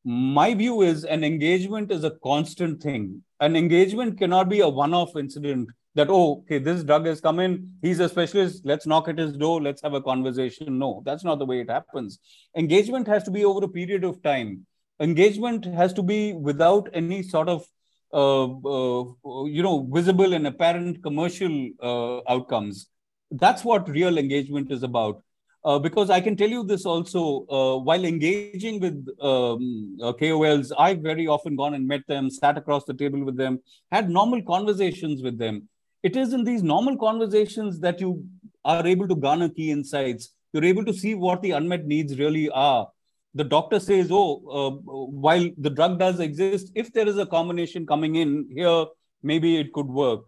My 0.03 0.53
view 0.53 0.81
is 0.81 1.03
an 1.05 1.23
engagement 1.23 1.91
is 1.91 2.03
a 2.03 2.11
constant 2.23 2.81
thing. 2.81 3.23
An 3.39 3.55
engagement 3.55 4.17
cannot 4.17 4.49
be 4.49 4.61
a 4.61 4.69
one-off 4.69 5.15
incident 5.15 5.69
that 5.93 6.07
oh 6.09 6.39
okay 6.39 6.57
this 6.57 6.85
drug 6.85 7.05
has 7.05 7.19
come 7.19 7.37
in 7.41 7.69
he's 7.81 7.99
a 7.99 8.07
specialist 8.07 8.61
let's 8.63 8.87
knock 8.87 9.09
at 9.09 9.17
his 9.17 9.33
door 9.35 9.61
let's 9.61 9.81
have 9.81 9.93
a 9.93 10.01
conversation 10.01 10.79
no 10.79 11.03
that's 11.05 11.25
not 11.25 11.37
the 11.37 11.45
way 11.45 11.59
it 11.59 11.69
happens 11.69 12.17
engagement 12.55 13.05
has 13.05 13.23
to 13.23 13.31
be 13.31 13.43
over 13.43 13.65
a 13.65 13.67
period 13.67 14.05
of 14.05 14.23
time 14.23 14.65
engagement 15.01 15.65
has 15.65 15.91
to 15.91 16.01
be 16.01 16.31
without 16.31 16.87
any 16.93 17.21
sort 17.21 17.49
of 17.49 17.65
uh, 18.13 18.45
uh, 18.45 19.43
you 19.43 19.61
know 19.61 19.85
visible 19.91 20.31
and 20.31 20.47
apparent 20.47 21.03
commercial 21.03 21.69
uh, 21.83 22.21
outcomes 22.31 22.87
that's 23.31 23.63
what 23.63 23.89
real 23.89 24.17
engagement 24.17 24.71
is 24.71 24.83
about. 24.83 25.23
Uh, 25.63 25.77
because 25.77 26.09
I 26.09 26.19
can 26.19 26.35
tell 26.35 26.49
you 26.49 26.63
this 26.63 26.85
also, 26.85 27.45
uh, 27.47 27.77
while 27.77 28.03
engaging 28.03 28.79
with 28.79 29.07
um, 29.21 29.97
uh, 30.01 30.11
KOLs, 30.13 30.71
I've 30.77 31.01
very 31.01 31.27
often 31.27 31.55
gone 31.55 31.75
and 31.75 31.87
met 31.87 32.01
them, 32.07 32.31
sat 32.31 32.57
across 32.57 32.83
the 32.85 32.95
table 32.95 33.23
with 33.23 33.37
them, 33.37 33.59
had 33.91 34.09
normal 34.09 34.41
conversations 34.41 35.21
with 35.21 35.37
them. 35.37 35.69
It 36.01 36.15
is 36.15 36.33
in 36.33 36.43
these 36.43 36.63
normal 36.63 36.97
conversations 36.97 37.79
that 37.81 38.01
you 38.01 38.25
are 38.65 38.85
able 38.87 39.07
to 39.07 39.15
garner 39.15 39.49
key 39.49 39.69
insights. 39.69 40.33
You're 40.51 40.65
able 40.65 40.83
to 40.85 40.93
see 40.93 41.13
what 41.13 41.43
the 41.43 41.51
unmet 41.51 41.85
needs 41.85 42.17
really 42.17 42.49
are. 42.49 42.87
The 43.35 43.43
doctor 43.43 43.79
says, 43.79 44.09
oh, 44.11 44.41
uh, 44.49 44.91
while 44.95 45.47
the 45.57 45.69
drug 45.69 45.99
does 45.99 46.19
exist, 46.19 46.71
if 46.75 46.91
there 46.91 47.07
is 47.07 47.17
a 47.17 47.25
combination 47.25 47.85
coming 47.85 48.15
in 48.15 48.49
here, 48.51 48.85
maybe 49.21 49.57
it 49.57 49.71
could 49.73 49.85
work 49.85 50.23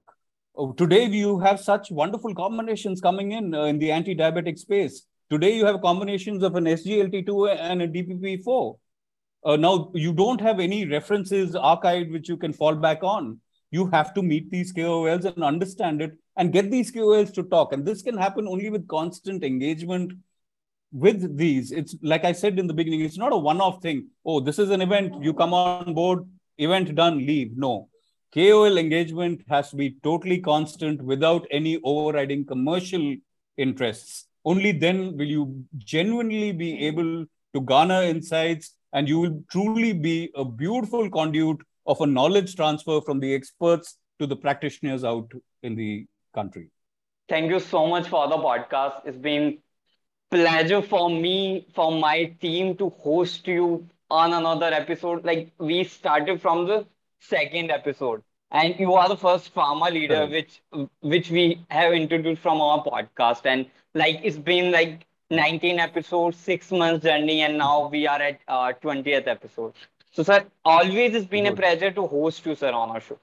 Oh, 0.55 0.71
today 0.71 1.05
you 1.05 1.39
have 1.39 1.59
such 1.59 1.89
wonderful 1.89 2.35
combinations 2.35 3.01
coming 3.01 3.31
in 3.31 3.55
uh, 3.55 3.63
in 3.63 3.79
the 3.79 3.91
anti-diabetic 3.91 4.59
space. 4.59 5.07
Today 5.33 5.55
you 5.55 5.65
have 5.65 5.81
combinations 5.81 6.43
of 6.43 6.53
an 6.53 6.65
SGLT2 6.65 7.57
and 7.59 7.81
a 7.81 7.87
DPP4. 7.87 8.77
Uh, 9.43 9.55
now 9.55 9.89
you 9.95 10.13
don't 10.13 10.39
have 10.39 10.59
any 10.59 10.85
references 10.85 11.55
archived 11.55 12.11
which 12.11 12.29
you 12.29 12.37
can 12.37 12.53
fall 12.53 12.75
back 12.75 12.99
on. 13.01 13.39
You 13.71 13.87
have 13.87 14.13
to 14.13 14.21
meet 14.21 14.51
these 14.51 14.71
KOLs 14.71 15.25
and 15.25 15.43
understand 15.43 16.03
it 16.03 16.11
and 16.37 16.53
get 16.53 16.69
these 16.69 16.91
KOLs 16.91 17.33
to 17.33 17.41
talk. 17.41 17.73
And 17.73 17.83
this 17.83 18.03
can 18.03 18.15
happen 18.15 18.47
only 18.47 18.69
with 18.69 18.87
constant 18.87 19.43
engagement 19.43 20.13
with 20.91 21.35
these. 21.35 21.71
It's 21.71 21.95
like 22.03 22.25
I 22.25 22.31
said 22.31 22.59
in 22.59 22.67
the 22.67 22.73
beginning, 22.75 23.01
it's 23.01 23.17
not 23.17 23.33
a 23.33 23.37
one-off 23.37 23.81
thing. 23.81 24.09
Oh, 24.23 24.39
this 24.39 24.59
is 24.59 24.69
an 24.69 24.83
event, 24.83 25.23
you 25.23 25.33
come 25.33 25.55
on 25.55 25.95
board, 25.95 26.29
event 26.59 26.93
done, 26.93 27.17
leave. 27.17 27.57
No, 27.57 27.89
KOL 28.35 28.77
engagement 28.77 29.41
has 29.49 29.71
to 29.71 29.77
be 29.77 29.97
totally 30.03 30.41
constant 30.41 31.01
without 31.01 31.47
any 31.49 31.79
overriding 31.83 32.45
commercial 32.45 33.15
interests. 33.57 34.27
Only 34.45 34.71
then 34.71 35.17
will 35.17 35.27
you 35.27 35.65
genuinely 35.77 36.51
be 36.51 36.85
able 36.87 37.25
to 37.53 37.61
garner 37.61 38.03
insights 38.03 38.75
and 38.93 39.07
you 39.07 39.19
will 39.19 39.43
truly 39.49 39.93
be 39.93 40.31
a 40.35 40.45
beautiful 40.45 41.09
conduit 41.09 41.57
of 41.85 41.99
a 42.01 42.07
knowledge 42.07 42.55
transfer 42.55 43.01
from 43.01 43.19
the 43.19 43.33
experts 43.33 43.97
to 44.19 44.27
the 44.27 44.35
practitioners 44.35 45.03
out 45.03 45.31
in 45.63 45.75
the 45.75 46.05
country. 46.33 46.69
Thank 47.29 47.49
you 47.51 47.59
so 47.59 47.87
much 47.87 48.07
for 48.07 48.27
the 48.27 48.37
podcast. 48.37 49.01
It's 49.05 49.17
been 49.17 49.59
pleasure 50.29 50.81
for 50.81 51.09
me, 51.09 51.67
for 51.73 51.91
my 51.91 52.25
team 52.41 52.75
to 52.77 52.89
host 52.89 53.47
you 53.47 53.87
on 54.09 54.33
another 54.33 54.67
episode. 54.67 55.23
Like 55.25 55.51
we 55.57 55.83
started 55.83 56.41
from 56.41 56.67
the 56.67 56.85
second 57.19 57.71
episode 57.71 58.23
and 58.53 58.79
you 58.79 58.93
are 58.93 59.09
the 59.09 59.17
first 59.17 59.53
pharma 59.53 59.91
leader 59.91 60.25
which 60.27 60.61
which 61.01 61.29
we 61.31 61.65
have 61.69 61.93
introduced 61.93 62.41
from 62.41 62.61
our 62.61 62.83
podcast. 62.83 63.45
And 63.45 63.65
like 63.95 64.19
it's 64.23 64.37
been 64.37 64.71
like 64.71 65.05
19 65.31 65.79
episodes 65.79 66.37
six 66.37 66.71
months 66.71 67.03
journey 67.03 67.41
and 67.41 67.57
now 67.57 67.89
we 67.89 68.07
are 68.07 68.21
at 68.21 68.39
uh, 68.47 68.71
20th 68.73 69.27
episode. 69.27 69.73
So 70.11 70.23
sir 70.23 70.45
always 70.63 71.15
it's 71.15 71.25
been 71.25 71.45
Good. 71.45 71.53
a 71.53 71.55
pleasure 71.55 71.91
to 71.91 72.07
host 72.07 72.45
you 72.45 72.55
sir 72.55 72.71
on 72.71 72.91
our 72.91 73.01
show. 73.01 73.19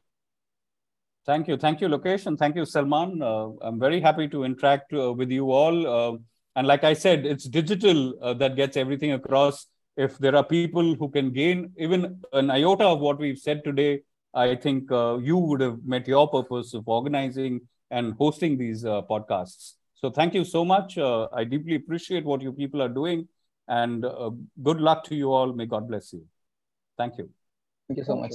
Thank 1.24 1.48
you. 1.48 1.56
Thank 1.56 1.80
you 1.80 1.88
lokesh 1.88 2.26
and 2.26 2.36
thank 2.36 2.56
you 2.56 2.64
salman. 2.64 3.22
Uh, 3.22 3.50
i'm 3.62 3.78
very 3.78 4.00
happy 4.00 4.28
to 4.28 4.44
interact 4.44 4.92
uh, 4.92 5.12
with 5.12 5.30
you 5.30 5.50
all 5.52 5.86
uh, 5.96 6.18
and 6.56 6.66
like 6.66 6.82
i 6.82 6.92
said 6.92 7.24
it's 7.24 7.44
digital 7.44 8.14
uh, 8.20 8.34
that 8.34 8.56
gets 8.56 8.76
everything 8.76 9.12
across. 9.12 9.66
If 9.96 10.18
there 10.18 10.34
are 10.34 10.44
people 10.44 10.94
who 10.94 11.10
can 11.10 11.30
gain 11.30 11.72
even 11.76 12.22
an 12.32 12.50
iota 12.50 12.84
of 12.84 13.00
what 13.00 13.18
we've 13.18 13.38
said 13.38 13.62
today, 13.64 14.00
I 14.34 14.54
think 14.54 14.90
uh, 14.92 15.18
you 15.18 15.36
would 15.36 15.60
have 15.60 15.78
met 15.84 16.06
your 16.06 16.28
purpose 16.28 16.74
of 16.74 16.88
organizing 16.88 17.60
and 17.90 18.14
hosting 18.14 18.56
these 18.56 18.84
uh, 18.84 19.02
podcasts. 19.02 19.74
So 19.94 20.10
thank 20.10 20.34
you 20.34 20.44
so 20.44 20.64
much. 20.64 20.96
Uh, 20.96 21.28
I 21.32 21.44
deeply 21.44 21.74
appreciate 21.74 22.24
what 22.24 22.40
you 22.40 22.52
people 22.52 22.80
are 22.80 22.88
doing, 22.88 23.28
and 23.68 24.04
uh, 24.04 24.30
good 24.62 24.80
luck 24.80 25.04
to 25.04 25.14
you 25.14 25.32
all. 25.32 25.52
May 25.52 25.66
God 25.66 25.88
bless 25.88 26.12
you. 26.12 26.24
Thank 26.96 27.18
you. 27.18 27.30
Thank 27.88 27.98
you 27.98 28.04
so 28.04 28.16
much. 28.16 28.32